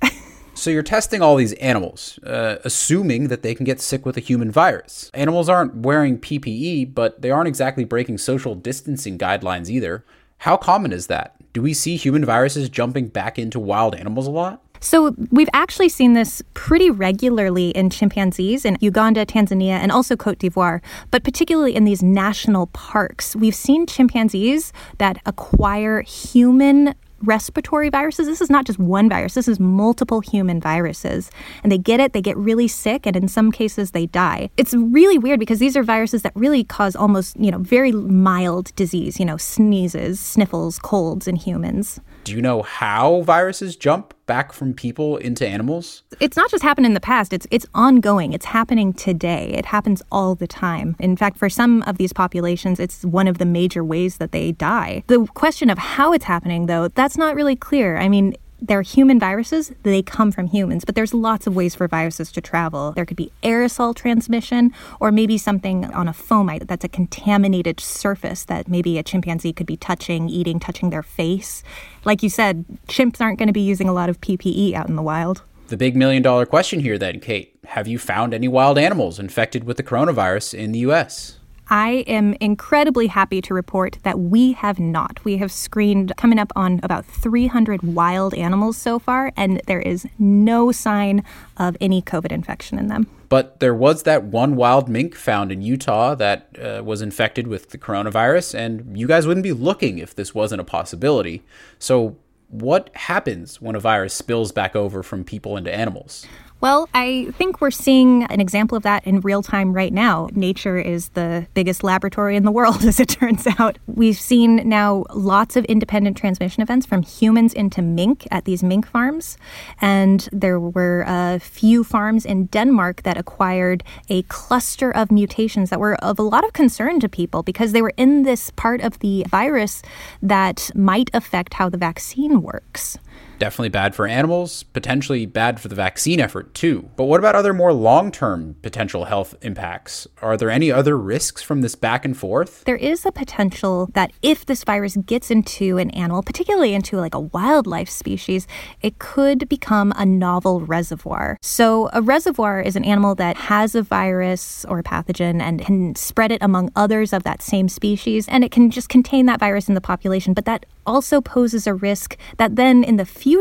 So 0.56 0.70
you're 0.70 0.84
testing 0.84 1.22
all 1.22 1.36
these 1.36 1.54
animals, 1.54 2.20
uh, 2.20 2.58
assuming 2.64 3.28
that 3.30 3.42
they 3.42 3.56
can 3.56 3.66
get 3.66 3.82
sick 3.82 4.06
with 4.06 4.18
a 4.18 4.20
human 4.20 4.52
virus. 4.52 5.10
Animals 5.14 5.50
aren't 5.50 5.78
wearing 5.78 6.20
PPE, 6.20 6.94
but 6.94 7.22
they 7.22 7.32
aren't 7.32 7.48
exactly 7.48 7.84
breaking 7.84 8.20
social 8.20 8.54
distancing 8.54 9.18
guidelines 9.18 9.70
either. 9.70 10.06
How 10.40 10.56
common 10.58 10.94
is 10.94 11.08
that? 11.08 11.36
Do 11.54 11.62
we 11.62 11.74
see 11.74 11.96
human 11.96 12.24
viruses 12.24 12.70
jumping 12.70 13.08
back 13.08 13.40
into 13.40 13.60
wild 13.60 13.96
animals 13.96 14.28
a 14.28 14.32
lot? 14.32 14.63
So 14.84 15.16
we've 15.32 15.50
actually 15.54 15.88
seen 15.88 16.12
this 16.12 16.42
pretty 16.54 16.90
regularly 16.90 17.70
in 17.70 17.90
chimpanzees 17.90 18.66
in 18.66 18.78
Uganda, 18.82 19.26
Tanzania, 19.26 19.80
and 19.80 19.94
also 19.94 20.18
Cote 20.18 20.40
d'Ivoire, 20.40 20.82
but 21.10 21.24
particularly 21.24 21.74
in 21.74 21.86
these 21.86 22.04
national 22.04 22.68
parks. 22.68 23.34
We've 23.34 23.56
seen 23.56 23.88
chimpanzees 23.88 24.74
that 24.98 25.20
acquire 25.26 26.02
human 26.02 26.96
respiratory 27.22 27.88
viruses. 27.88 28.28
This 28.28 28.42
is 28.42 28.50
not 28.50 28.66
just 28.66 28.78
one 28.78 29.08
virus, 29.08 29.36
this 29.36 29.48
is 29.48 29.58
multiple 29.58 30.20
human 30.20 30.60
viruses. 30.60 31.32
And 31.64 31.72
they 31.72 31.78
get 31.78 32.02
it, 32.02 32.12
they 32.12 32.22
get 32.22 32.36
really 32.36 32.68
sick, 32.68 33.08
and 33.08 33.16
in 33.16 33.30
some 33.30 33.54
cases 33.54 33.92
they 33.92 34.08
die. 34.08 34.50
It's 34.58 34.74
really 34.74 35.18
weird 35.18 35.40
because 35.40 35.60
these 35.60 35.78
are 35.78 35.84
viruses 35.84 36.24
that 36.24 36.34
really 36.36 36.66
cause 36.66 36.98
almost, 36.98 37.40
you 37.40 37.52
know, 37.52 37.60
very 37.60 37.94
mild 37.94 38.76
disease, 38.76 39.18
you 39.18 39.26
know, 39.26 39.38
sneezes, 39.38 40.20
sniffles, 40.20 40.78
colds 40.78 41.26
in 41.26 41.38
humans. 41.38 42.02
Do 42.24 42.32
you 42.32 42.42
know 42.42 42.62
how 42.62 43.22
viruses 43.22 43.76
jump 43.76 44.14
back 44.28 44.54
from 44.54 44.74
people 44.74 45.18
into 45.18 45.46
animals? 45.46 46.04
It's 46.22 46.38
not 46.38 46.50
just 46.50 46.64
happened 46.64 46.86
in 46.86 46.94
the 46.94 47.02
past, 47.02 47.34
it's 47.34 47.46
it's 47.52 47.66
ongoing. 47.74 48.32
It's 48.32 48.46
happening 48.46 48.94
today. 48.94 49.54
It 49.58 49.66
happens 49.66 50.02
all 50.10 50.34
the 50.34 50.48
time. 50.48 50.96
In 51.00 51.18
fact, 51.18 51.38
for 51.38 51.50
some 51.50 51.82
of 51.84 51.98
these 51.98 52.14
populations, 52.14 52.80
it's 52.80 53.04
one 53.04 53.28
of 53.28 53.40
the 53.40 53.46
major 53.46 53.84
ways 53.84 54.18
that 54.18 54.32
they 54.32 54.54
die. 54.54 55.04
The 55.08 55.26
question 55.34 55.70
of 55.70 55.78
how 55.78 56.14
it's 56.14 56.26
happening 56.26 56.68
though, 56.68 56.88
that's 56.88 57.18
not 57.18 57.36
really 57.36 57.58
clear. 57.58 57.98
I 57.98 58.08
mean, 58.08 58.36
they're 58.64 58.82
human 58.82 59.20
viruses, 59.20 59.74
they 59.84 60.02
come 60.02 60.32
from 60.32 60.48
humans, 60.48 60.86
but 60.86 60.96
there's 60.96 61.14
lots 61.14 61.46
of 61.46 61.56
ways 61.56 61.76
for 61.76 61.88
viruses 61.88 62.32
to 62.32 62.42
travel. 62.42 62.94
There 62.94 63.06
could 63.06 63.18
be 63.18 63.32
aerosol 63.44 63.94
transmission, 63.94 64.72
or 65.02 65.12
maybe 65.12 65.38
something 65.38 65.86
on 65.86 66.08
a 66.08 66.14
fomite 66.14 66.68
that's 66.68 66.86
a 66.86 66.90
contaminated 66.90 67.82
surface 67.82 68.46
that 68.46 68.70
maybe 68.70 68.98
a 68.98 69.04
chimpanzee 69.04 69.52
could 69.52 69.68
be 69.68 69.76
touching, 69.76 70.30
eating, 70.30 70.60
touching 70.60 70.92
their 70.92 71.04
face. 71.04 71.62
Like 72.06 72.24
you 72.24 72.30
said, 72.30 72.66
chimps 72.88 73.20
aren't 73.20 73.38
going 73.38 73.48
to 73.48 73.54
be 73.54 73.62
using 73.62 73.90
a 73.90 73.94
lot 73.94 74.10
of 74.10 74.22
PPE 74.22 74.74
out 74.74 74.88
in 74.88 74.96
the 74.96 75.02
wild. 75.02 75.44
The 75.68 75.78
big 75.78 75.96
million 75.96 76.24
dollar 76.24 76.46
question 76.46 76.80
here, 76.80 76.98
then, 76.98 77.20
Kate 77.20 77.54
have 77.66 77.88
you 77.88 77.98
found 77.98 78.34
any 78.34 78.48
wild 78.48 78.78
animals 78.78 79.20
infected 79.20 79.64
with 79.64 79.78
the 79.78 79.84
coronavirus 79.84 80.54
in 80.54 80.72
the 80.72 80.80
US? 80.80 81.40
I 81.70 82.04
am 82.08 82.34
incredibly 82.40 83.08
happy 83.08 83.42
to 83.42 83.54
report 83.54 83.98
that 84.04 84.20
we 84.20 84.52
have 84.54 84.80
not. 84.80 85.24
We 85.24 85.38
have 85.38 85.52
screened 85.52 86.14
coming 86.18 86.40
up 86.40 86.52
on 86.56 86.80
about 86.84 87.06
300 87.06 87.82
wild 87.84 88.34
animals 88.34 88.78
so 88.78 89.00
far, 89.00 89.32
and 89.38 89.62
there 89.68 89.82
is 89.82 90.08
no 90.20 90.72
sign 90.72 91.24
of 91.58 91.78
any 91.80 92.02
COVID 92.02 92.32
infection 92.32 92.78
in 92.78 92.88
them. 92.88 93.08
But 93.30 93.60
there 93.60 93.74
was 93.74 94.04
that 94.04 94.26
one 94.26 94.56
wild 94.56 94.90
mink 94.90 95.16
found 95.16 95.52
in 95.52 95.62
Utah 95.62 96.16
that 96.16 96.50
uh, 96.62 96.84
was 96.84 97.02
infected 97.02 97.48
with 97.48 97.70
the 97.70 97.78
coronavirus, 97.78 98.56
and 98.56 98.98
you 98.98 99.08
guys 99.08 99.26
wouldn't 99.26 99.44
be 99.44 99.54
looking 99.54 99.98
if 99.98 100.14
this 100.14 100.36
wasn't 100.36 100.62
a 100.62 100.66
possibility. 100.66 101.44
So, 101.80 102.18
what 102.50 102.92
happens 102.96 103.60
when 103.60 103.74
a 103.74 103.80
virus 103.80 104.14
spills 104.14 104.52
back 104.52 104.76
over 104.76 105.02
from 105.02 105.24
people 105.24 105.58
into 105.58 105.74
animals? 105.74 106.28
Well, 106.64 106.88
I 106.94 107.28
think 107.38 107.60
we're 107.60 107.72
seeing 107.72 108.24
an 108.24 108.40
example 108.40 108.78
of 108.78 108.84
that 108.84 109.06
in 109.06 109.20
real 109.20 109.44
time 109.44 109.74
right 109.74 109.92
now. 109.92 110.30
Nature 110.32 110.78
is 110.78 111.10
the 111.10 111.46
biggest 111.54 111.84
laboratory 111.84 112.38
in 112.38 112.46
the 112.46 112.52
world, 112.52 112.84
as 112.86 113.02
it 113.02 113.10
turns 113.10 113.46
out. 113.60 113.80
We've 113.86 114.16
seen 114.16 114.70
now 114.70 115.04
lots 115.14 115.58
of 115.58 115.66
independent 115.66 116.16
transmission 116.16 116.64
events 116.64 116.86
from 116.86 117.02
humans 117.02 117.54
into 117.54 117.82
mink 117.82 118.26
at 118.32 118.46
these 118.46 118.64
mink 118.64 118.88
farms. 118.88 119.38
And 119.82 120.30
there 120.32 120.58
were 120.58 121.04
a 121.06 121.40
few 121.40 121.84
farms 121.84 122.26
in 122.26 122.46
Denmark 122.46 123.04
that 123.04 123.18
acquired 123.18 123.84
a 124.08 124.22
cluster 124.22 124.90
of 124.90 125.12
mutations 125.12 125.70
that 125.70 125.82
were 125.82 125.96
of 125.96 126.18
a 126.18 126.24
lot 126.24 126.46
of 126.46 126.54
concern 126.54 127.02
to 127.02 127.10
people 127.10 127.44
because 127.44 127.74
they 127.74 127.82
were 127.82 127.94
in 127.98 128.24
this 128.24 128.52
part 128.52 128.80
of 128.80 129.00
the 129.00 129.26
virus 129.28 129.82
that 130.22 130.72
might 130.74 131.10
affect 131.14 131.56
how 131.56 131.68
the 131.68 131.78
vaccine 131.78 132.42
works. 132.42 132.98
Definitely 133.44 133.70
bad 133.70 133.94
for 133.94 134.08
animals, 134.08 134.64
potentially 134.64 135.26
bad 135.26 135.60
for 135.60 135.68
the 135.68 135.76
vaccine 135.76 136.22
effort 136.22 136.54
too. 136.54 136.90
But 136.96 137.08
what 137.08 137.20
about 137.20 137.36
other 137.36 137.54
more 137.54 137.74
long 137.74 138.10
term 138.10 138.56
potential 138.62 139.04
health 139.04 139.36
impacts? 139.42 140.08
Are 140.22 140.38
there 140.38 140.50
any 140.50 140.72
other 140.72 140.98
risks 140.98 141.42
from 141.42 141.60
this 141.60 141.76
back 141.76 142.06
and 142.06 142.16
forth? 142.16 142.64
There 142.64 142.78
is 142.78 143.06
a 143.06 143.12
potential 143.12 143.90
that 143.96 144.14
if 144.22 144.46
this 144.46 144.64
virus 144.64 144.96
gets 144.96 145.30
into 145.30 145.78
an 145.78 145.90
animal, 145.90 146.24
particularly 146.24 146.74
into 146.74 146.96
like 146.96 147.14
a 147.14 147.20
wildlife 147.20 147.90
species, 147.90 148.48
it 148.82 148.98
could 148.98 149.50
become 149.50 149.92
a 149.98 150.06
novel 150.06 150.62
reservoir. 150.62 151.38
So, 151.42 151.90
a 151.92 152.02
reservoir 152.02 152.62
is 152.62 152.78
an 152.78 152.86
animal 152.86 153.14
that 153.16 153.36
has 153.36 153.76
a 153.76 153.82
virus 153.82 154.64
or 154.70 154.80
a 154.80 154.84
pathogen 154.84 155.42
and 155.42 155.60
can 155.60 155.96
spread 155.96 156.32
it 156.32 156.42
among 156.42 156.72
others 156.78 157.12
of 157.12 157.24
that 157.24 157.42
same 157.42 157.68
species, 157.68 158.26
and 158.30 158.46
it 158.46 158.52
can 158.52 158.72
just 158.72 158.88
contain 158.88 159.26
that 159.26 159.42
virus 159.42 159.68
in 159.68 159.76
the 159.76 159.82
population. 159.82 160.34
But 160.34 160.46
that 160.46 160.66
also 160.86 161.20
poses 161.20 161.68
a 161.68 161.74
risk 161.74 162.18
that 162.38 162.56
then 162.56 162.86
in 162.86 162.96
the 162.96 163.06
future, 163.06 163.33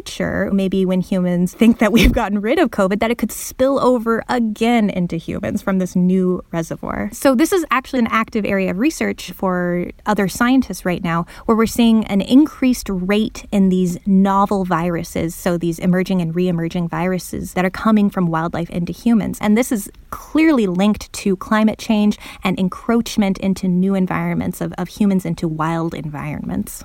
maybe 0.52 0.85
when 0.87 1.00
humans 1.00 1.52
think 1.52 1.78
that 1.78 1.92
we've 1.92 2.12
gotten 2.12 2.40
rid 2.40 2.59
of 2.59 2.70
COVID, 2.70 3.00
that 3.00 3.11
it 3.11 3.18
could 3.18 3.33
spill 3.33 3.78
over 3.81 4.24
again 4.28 4.88
into 4.88 5.16
humans 5.16 5.61
from 5.61 5.78
this 5.78 5.94
new 5.94 6.42
reservoir. 6.52 7.11
So, 7.12 7.35
this 7.35 7.52
is 7.52 7.64
actually 7.70 8.00
an 8.00 8.09
active 8.09 8.44
area 8.44 8.70
of 8.70 8.78
research 8.78 9.33
for 9.33 9.90
other 10.07 10.28
scientists 10.28 10.85
right 10.85 11.02
now, 11.02 11.26
where 11.46 11.57
we're 11.57 11.66
seeing 11.66 12.05
an 12.07 12.20
increased 12.20 12.88
rate 12.88 13.44
in 13.52 13.68
these 13.68 13.98
novel 14.07 14.64
viruses, 14.64 15.35
so 15.35 15.59
these 15.59 15.78
emerging 15.78 16.20
and 16.22 16.35
re 16.35 16.48
emerging 16.48 16.88
viruses 16.88 17.55
that 17.55 17.64
are 17.64 17.70
coming 17.70 18.09
from 18.09 18.26
wildlife 18.26 18.70
into 18.70 18.92
humans. 18.92 19.38
And 19.40 19.57
this 19.57 19.72
is 19.72 19.90
clearly 20.11 20.66
linked 20.66 21.12
to 21.12 21.37
climate 21.37 21.78
change 21.78 22.18
and 22.44 22.59
encroachment 22.59 23.38
into 23.38 23.68
new 23.68 23.94
environments 23.94 24.61
of, 24.61 24.72
of 24.78 24.88
humans 24.88 25.24
into 25.24 25.48
wild 25.48 25.94
environments 25.94 26.85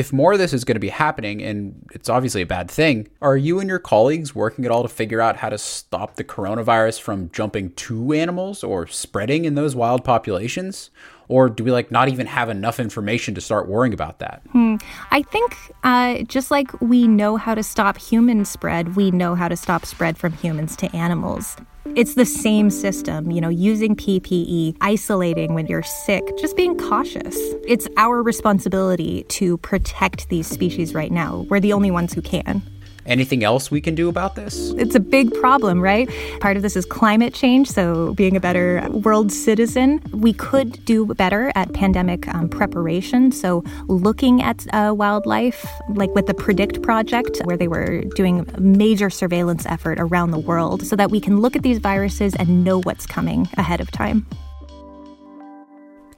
if 0.00 0.14
more 0.14 0.32
of 0.32 0.38
this 0.38 0.54
is 0.54 0.64
going 0.64 0.76
to 0.76 0.80
be 0.80 0.88
happening, 0.88 1.42
and 1.42 1.86
it's 1.92 2.08
obviously 2.08 2.40
a 2.40 2.46
bad 2.46 2.70
thing, 2.70 3.06
are 3.20 3.36
you 3.36 3.60
and 3.60 3.68
your 3.68 3.78
colleagues 3.78 4.34
working 4.34 4.64
at 4.64 4.70
all 4.70 4.82
to 4.82 4.88
figure 4.88 5.20
out 5.20 5.36
how 5.36 5.50
to 5.50 5.58
stop 5.58 6.16
the 6.16 6.24
coronavirus 6.24 6.98
from 7.02 7.30
jumping 7.32 7.72
to 7.72 8.14
animals 8.14 8.64
or 8.64 8.86
spreading 8.86 9.44
in 9.44 9.56
those 9.56 9.76
wild 9.76 10.02
populations? 10.02 10.88
Or 11.28 11.50
do 11.50 11.62
we 11.62 11.70
like 11.70 11.90
not 11.90 12.08
even 12.08 12.26
have 12.26 12.48
enough 12.48 12.80
information 12.80 13.34
to 13.34 13.42
start 13.42 13.68
worrying 13.68 13.92
about 13.92 14.20
that? 14.20 14.40
Hmm. 14.52 14.76
I 15.10 15.20
think 15.20 15.54
uh, 15.84 16.22
just 16.22 16.50
like 16.50 16.80
we 16.80 17.06
know 17.06 17.36
how 17.36 17.54
to 17.54 17.62
stop 17.62 17.98
human 17.98 18.46
spread, 18.46 18.96
we 18.96 19.10
know 19.10 19.34
how 19.34 19.48
to 19.48 19.56
stop 19.56 19.84
spread 19.84 20.16
from 20.16 20.32
humans 20.32 20.76
to 20.76 20.96
animals. 20.96 21.56
It's 21.96 22.14
the 22.14 22.24
same 22.24 22.70
system, 22.70 23.32
you 23.32 23.40
know, 23.40 23.48
using 23.48 23.96
PPE, 23.96 24.76
isolating 24.80 25.54
when 25.54 25.66
you're 25.66 25.82
sick, 25.82 26.22
just 26.38 26.56
being 26.56 26.78
cautious. 26.78 27.36
It's 27.66 27.88
our 27.96 28.22
responsibility 28.22 29.24
to 29.24 29.56
protect 29.58 30.28
these 30.28 30.46
species 30.46 30.94
right 30.94 31.10
now. 31.10 31.46
We're 31.48 31.58
the 31.58 31.72
only 31.72 31.90
ones 31.90 32.12
who 32.12 32.22
can. 32.22 32.62
Anything 33.10 33.42
else 33.42 33.72
we 33.72 33.80
can 33.80 33.96
do 33.96 34.08
about 34.08 34.36
this? 34.36 34.70
It's 34.78 34.94
a 34.94 35.00
big 35.00 35.34
problem, 35.34 35.82
right? 35.82 36.08
Part 36.38 36.56
of 36.56 36.62
this 36.62 36.76
is 36.76 36.86
climate 36.86 37.34
change, 37.34 37.68
so 37.68 38.14
being 38.14 38.36
a 38.36 38.40
better 38.40 38.86
world 38.90 39.32
citizen. 39.32 40.00
We 40.12 40.32
could 40.32 40.84
do 40.84 41.06
better 41.06 41.50
at 41.56 41.72
pandemic 41.72 42.32
um, 42.32 42.48
preparation, 42.48 43.32
so 43.32 43.64
looking 43.88 44.40
at 44.40 44.64
uh, 44.72 44.94
wildlife, 44.96 45.66
like 45.88 46.14
with 46.14 46.26
the 46.26 46.34
Predict 46.34 46.82
project, 46.82 47.40
where 47.42 47.56
they 47.56 47.66
were 47.66 48.02
doing 48.14 48.48
a 48.54 48.60
major 48.60 49.10
surveillance 49.10 49.66
effort 49.66 49.98
around 49.98 50.30
the 50.30 50.38
world, 50.38 50.86
so 50.86 50.94
that 50.94 51.10
we 51.10 51.20
can 51.20 51.40
look 51.40 51.56
at 51.56 51.64
these 51.64 51.78
viruses 51.78 52.36
and 52.36 52.62
know 52.62 52.80
what's 52.82 53.06
coming 53.06 53.48
ahead 53.56 53.80
of 53.80 53.90
time. 53.90 54.24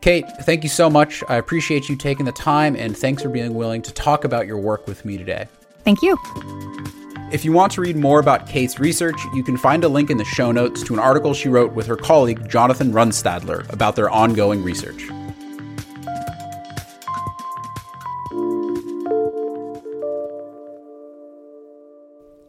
Kate, 0.02 0.26
thank 0.42 0.62
you 0.62 0.68
so 0.68 0.90
much. 0.90 1.24
I 1.31 1.37
appreciate 1.37 1.88
you 1.88 1.96
taking 1.96 2.26
the 2.26 2.33
time, 2.33 2.76
and 2.76 2.94
thanks 2.94 3.22
for 3.22 3.31
being 3.31 3.55
willing 3.55 3.81
to 3.81 3.94
talk 3.94 4.24
about 4.24 4.46
your 4.46 4.59
work 4.59 4.87
with 4.87 5.07
me 5.07 5.16
today. 5.16 5.46
Thank 5.85 6.03
you. 6.03 6.16
If 7.33 7.45
you 7.47 7.53
want 7.53 7.73
to 7.73 7.81
read 7.81 7.97
more 7.97 8.21
about 8.21 8.47
Kate's 8.47 8.79
research, 8.79 9.16
you 9.35 9.42
can 9.42 9.57
find 9.57 9.85
a 9.85 9.88
link 9.88 10.11
in 10.11 10.18
the 10.18 10.25
show 10.25 10.53
notes 10.53 10.83
to 10.83 10.92
an 10.92 11.01
article 11.01 11.33
she 11.33 11.49
wrote 11.49 11.73
with 11.73 11.87
her 11.87 11.97
colleague 11.97 12.49
Jonathan 12.49 12.92
Runstadler 12.92 13.71
about 13.73 13.97
their 13.97 14.11
ongoing 14.11 14.62
research. 14.62 15.09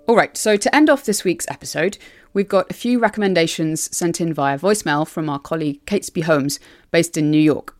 All 0.05 0.17
right, 0.17 0.35
so 0.35 0.57
to 0.57 0.75
end 0.75 0.89
off 0.89 1.05
this 1.05 1.23
week's 1.23 1.49
episode, 1.49 1.97
we've 2.33 2.49
got 2.49 2.69
a 2.69 2.73
few 2.73 2.99
recommendations 2.99 3.95
sent 3.95 4.19
in 4.19 4.33
via 4.33 4.59
voicemail 4.59 5.07
from 5.07 5.29
our 5.29 5.39
colleague 5.39 5.83
Catesby 5.85 6.23
Holmes, 6.23 6.59
based 6.91 7.17
in 7.17 7.31
New 7.31 7.41
York. 7.41 7.75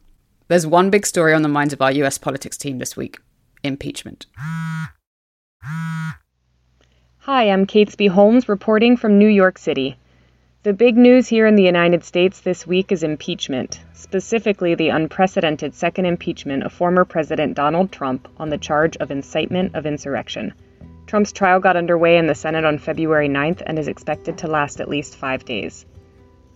There's 0.48 0.66
one 0.66 0.90
big 0.90 1.06
story 1.06 1.34
on 1.34 1.42
the 1.42 1.50
minds 1.50 1.74
of 1.74 1.82
our 1.82 1.92
US 1.92 2.18
politics 2.18 2.58
team 2.58 2.80
this 2.80 2.96
week 2.96 3.20
impeachment. 3.64 4.26
Hi, 5.66 7.50
I'm 7.50 7.66
Catesby 7.66 8.10
Holmes 8.10 8.50
reporting 8.50 8.98
from 8.98 9.18
New 9.18 9.30
York 9.30 9.58
City. 9.58 9.98
The 10.64 10.74
big 10.74 10.98
news 10.98 11.30
here 11.30 11.48
in 11.48 11.56
the 11.56 11.64
United 11.64 12.04
States 12.04 12.42
this 12.42 12.68
week 12.68 12.92
is 12.92 13.02
impeachment, 13.02 13.80
specifically 13.94 14.76
the 14.76 14.90
unprecedented 14.90 15.74
second 15.74 16.06
impeachment 16.06 16.64
of 16.64 16.74
former 16.74 17.06
President 17.06 17.56
Donald 17.56 17.94
Trump 17.94 18.28
on 18.38 18.50
the 18.50 18.58
charge 18.58 18.98
of 18.98 19.10
incitement 19.10 19.74
of 19.74 19.86
insurrection. 19.86 20.54
Trump's 21.08 21.32
trial 21.32 21.62
got 21.62 21.78
underway 21.78 22.18
in 22.18 22.28
the 22.28 22.36
Senate 22.36 22.66
on 22.66 22.78
February 22.78 23.30
9th 23.30 23.62
and 23.66 23.80
is 23.80 23.88
expected 23.88 24.38
to 24.40 24.48
last 24.48 24.82
at 24.82 24.90
least 24.90 25.16
five 25.16 25.46
days. 25.46 25.86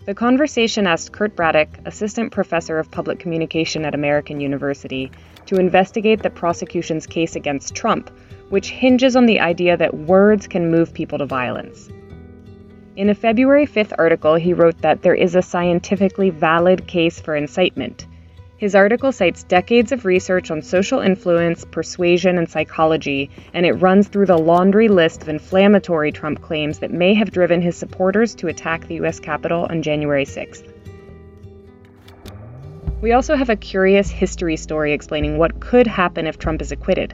The 0.07 0.15
conversation 0.15 0.87
asked 0.87 1.11
Kurt 1.11 1.35
Braddock, 1.35 1.67
assistant 1.83 2.31
professor 2.31 2.79
of 2.79 2.89
public 2.89 3.19
communication 3.19 3.83
at 3.83 3.93
American 3.93 4.39
University, 4.39 5.11
to 5.47 5.59
investigate 5.59 6.23
the 6.23 6.29
prosecution's 6.29 7.05
case 7.05 7.35
against 7.35 7.75
Trump 7.75 8.09
which 8.47 8.69
hinges 8.69 9.17
on 9.17 9.25
the 9.25 9.41
idea 9.41 9.75
that 9.75 9.93
words 9.93 10.47
can 10.47 10.71
move 10.71 10.93
people 10.93 11.17
to 11.17 11.25
violence. 11.25 11.89
In 12.95 13.09
a 13.09 13.15
February 13.15 13.67
5th 13.67 13.91
article, 13.97 14.35
he 14.35 14.53
wrote 14.53 14.81
that 14.81 15.01
there 15.01 15.13
is 15.13 15.35
a 15.35 15.41
scientifically 15.41 16.29
valid 16.29 16.87
case 16.87 17.19
for 17.19 17.35
incitement. 17.35 18.07
His 18.57 18.73
article 18.73 19.11
cites 19.11 19.43
decades 19.43 19.91
of 19.91 20.03
research 20.03 20.49
on 20.49 20.63
social 20.63 20.99
influence, 20.99 21.63
persuasion, 21.63 22.39
and 22.39 22.49
psychology, 22.49 23.29
and 23.53 23.67
it 23.67 23.73
runs 23.73 24.07
through 24.07 24.25
the 24.25 24.37
laundry 24.37 24.87
list 24.87 25.21
of 25.21 25.29
inflammatory 25.29 26.11
Trump 26.11 26.41
claims 26.41 26.79
that 26.79 26.89
may 26.89 27.13
have 27.13 27.29
driven 27.29 27.61
his 27.61 27.77
supporters 27.77 28.33
to 28.33 28.47
attack 28.47 28.87
the 28.87 28.95
U.S. 28.95 29.19
Capitol 29.19 29.67
on 29.69 29.83
January 29.83 30.25
6th. 30.25 30.73
We 32.99 33.11
also 33.11 33.35
have 33.35 33.51
a 33.51 33.55
curious 33.55 34.09
history 34.09 34.57
story 34.57 34.91
explaining 34.91 35.37
what 35.37 35.59
could 35.59 35.85
happen 35.85 36.25
if 36.25 36.39
Trump 36.39 36.63
is 36.63 36.71
acquitted. 36.71 37.13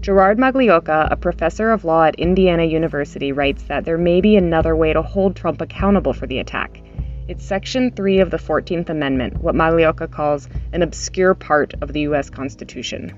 Gerard 0.00 0.38
Magliocca, 0.38 1.08
a 1.10 1.16
professor 1.16 1.72
of 1.72 1.84
law 1.84 2.04
at 2.04 2.14
Indiana 2.14 2.64
University, 2.64 3.32
writes 3.32 3.64
that 3.64 3.84
there 3.84 3.98
may 3.98 4.22
be 4.22 4.34
another 4.34 4.74
way 4.74 4.94
to 4.94 5.02
hold 5.02 5.36
Trump 5.36 5.60
accountable 5.60 6.14
for 6.14 6.26
the 6.26 6.38
attack. 6.38 6.80
It's 7.30 7.44
Section 7.44 7.92
3 7.92 8.18
of 8.18 8.32
the 8.32 8.38
14th 8.38 8.88
Amendment, 8.88 9.40
what 9.40 9.54
Magliocca 9.54 10.10
calls 10.10 10.48
an 10.72 10.82
obscure 10.82 11.32
part 11.32 11.74
of 11.80 11.92
the 11.92 12.00
U.S. 12.00 12.28
Constitution. 12.28 13.16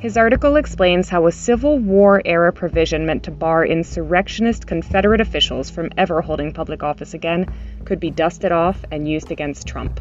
His 0.00 0.16
article 0.16 0.56
explains 0.56 1.08
how 1.08 1.28
a 1.28 1.30
Civil 1.30 1.78
War 1.78 2.20
era 2.24 2.52
provision 2.52 3.06
meant 3.06 3.22
to 3.22 3.30
bar 3.30 3.64
insurrectionist 3.64 4.66
Confederate 4.66 5.20
officials 5.20 5.70
from 5.70 5.92
ever 5.96 6.20
holding 6.20 6.52
public 6.52 6.82
office 6.82 7.14
again 7.14 7.46
could 7.84 8.00
be 8.00 8.10
dusted 8.10 8.50
off 8.50 8.84
and 8.90 9.06
used 9.06 9.30
against 9.30 9.68
Trump. 9.68 10.00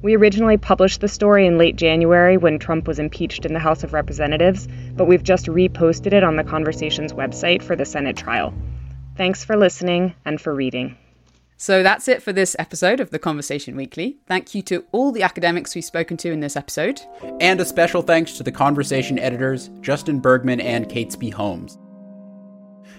We 0.00 0.14
originally 0.14 0.56
published 0.56 1.00
the 1.00 1.08
story 1.08 1.48
in 1.48 1.58
late 1.58 1.74
January 1.74 2.36
when 2.36 2.60
Trump 2.60 2.86
was 2.86 3.00
impeached 3.00 3.44
in 3.44 3.54
the 3.54 3.58
House 3.58 3.82
of 3.82 3.92
Representatives, 3.92 4.68
but 4.94 5.08
we've 5.08 5.24
just 5.24 5.46
reposted 5.46 6.12
it 6.12 6.22
on 6.22 6.36
the 6.36 6.44
Conversations 6.44 7.12
website 7.12 7.60
for 7.60 7.74
the 7.74 7.84
Senate 7.84 8.16
trial. 8.16 8.54
Thanks 9.16 9.42
for 9.42 9.56
listening 9.56 10.14
and 10.24 10.40
for 10.40 10.54
reading. 10.54 10.96
So 11.56 11.82
that's 11.82 12.08
it 12.08 12.22
for 12.22 12.32
this 12.32 12.56
episode 12.58 13.00
of 13.00 13.10
the 13.10 13.18
Conversation 13.18 13.76
Weekly. 13.76 14.16
Thank 14.26 14.54
you 14.54 14.62
to 14.62 14.84
all 14.92 15.12
the 15.12 15.22
academics 15.22 15.74
we've 15.74 15.84
spoken 15.84 16.16
to 16.18 16.30
in 16.32 16.40
this 16.40 16.56
episode. 16.56 17.00
And 17.40 17.60
a 17.60 17.64
special 17.64 18.02
thanks 18.02 18.32
to 18.32 18.42
the 18.42 18.52
Conversation 18.52 19.18
editors, 19.18 19.70
Justin 19.80 20.18
Bergman 20.18 20.60
and 20.60 20.88
Catesby 20.88 21.32
Holmes. 21.32 21.78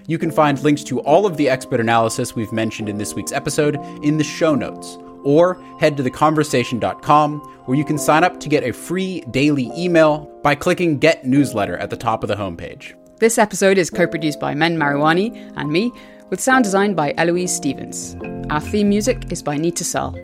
You 0.08 0.18
can 0.18 0.32
find 0.32 0.62
links 0.63 0.84
to 0.86 1.02
all 1.02 1.26
of 1.26 1.36
the 1.36 1.50
expert 1.50 1.80
analysis 1.80 2.36
we've 2.36 2.54
mentioned 2.54 2.89
in 2.89 2.98
this 2.98 3.13
week's 3.13 3.32
episode 3.32 3.76
in 4.04 4.18
the 4.18 4.24
show 4.24 4.56
notes 4.56 4.98
or 5.24 5.62
head 5.80 5.98
to 5.98 6.04
theconversation.com 6.04 7.39
where 7.65 7.78
you 7.78 7.84
can 7.84 7.98
sign 7.98 8.24
up 8.24 8.39
to 8.39 8.48
get 8.48 8.63
a 8.63 8.72
free 8.72 9.22
daily 9.32 9.72
email 9.76 10.32
by 10.44 10.54
clicking 10.54 11.00
Get 11.00 11.26
Newsletter 11.26 11.78
at 11.78 11.89
the 11.89 11.98
top 11.98 12.24
of 12.24 12.30
the 12.30 12.36
homepage. 12.36 12.94
This 13.18 13.38
episode 13.38 13.78
is 13.78 13.89
co 13.89 14.06
produced 14.06 14.39
by 14.39 14.54
Mend 14.54 14.78
Mariwany 14.78 15.52
and 15.56 15.72
me, 15.72 15.91
with 16.30 16.40
sound 16.40 16.64
design 16.64 16.94
by 16.94 17.14
Eloise 17.18 17.56
Stevens. 17.56 18.16
Our 18.50 18.62
theme 18.62 18.90
music 18.90 19.32
is 19.32 19.42
by 19.42 19.58
Neeta 19.58 19.84
Sarl. 19.84 20.15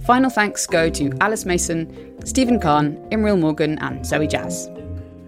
Final 0.00 0.30
thanks 0.30 0.66
go 0.66 0.88
to 0.90 1.12
Alice 1.20 1.44
Mason, 1.44 2.16
Stephen 2.24 2.58
Khan, 2.58 2.96
Imriel 3.10 3.38
Morgan, 3.38 3.78
and 3.78 4.04
Zoe 4.04 4.26
Jazz. 4.26 4.70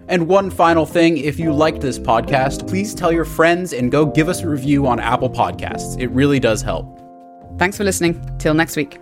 And 0.07 0.27
one 0.27 0.49
final 0.49 0.85
thing 0.85 1.17
if 1.17 1.39
you 1.39 1.53
liked 1.53 1.81
this 1.81 1.97
podcast, 1.97 2.67
please 2.67 2.93
tell 2.93 3.11
your 3.11 3.25
friends 3.25 3.73
and 3.73 3.91
go 3.91 4.05
give 4.05 4.29
us 4.29 4.41
a 4.41 4.49
review 4.49 4.87
on 4.87 4.99
Apple 4.99 5.29
Podcasts. 5.29 5.99
It 5.99 6.07
really 6.07 6.39
does 6.39 6.61
help. 6.61 6.99
Thanks 7.57 7.77
for 7.77 7.83
listening. 7.83 8.19
Till 8.39 8.53
next 8.53 8.75
week. 8.75 8.99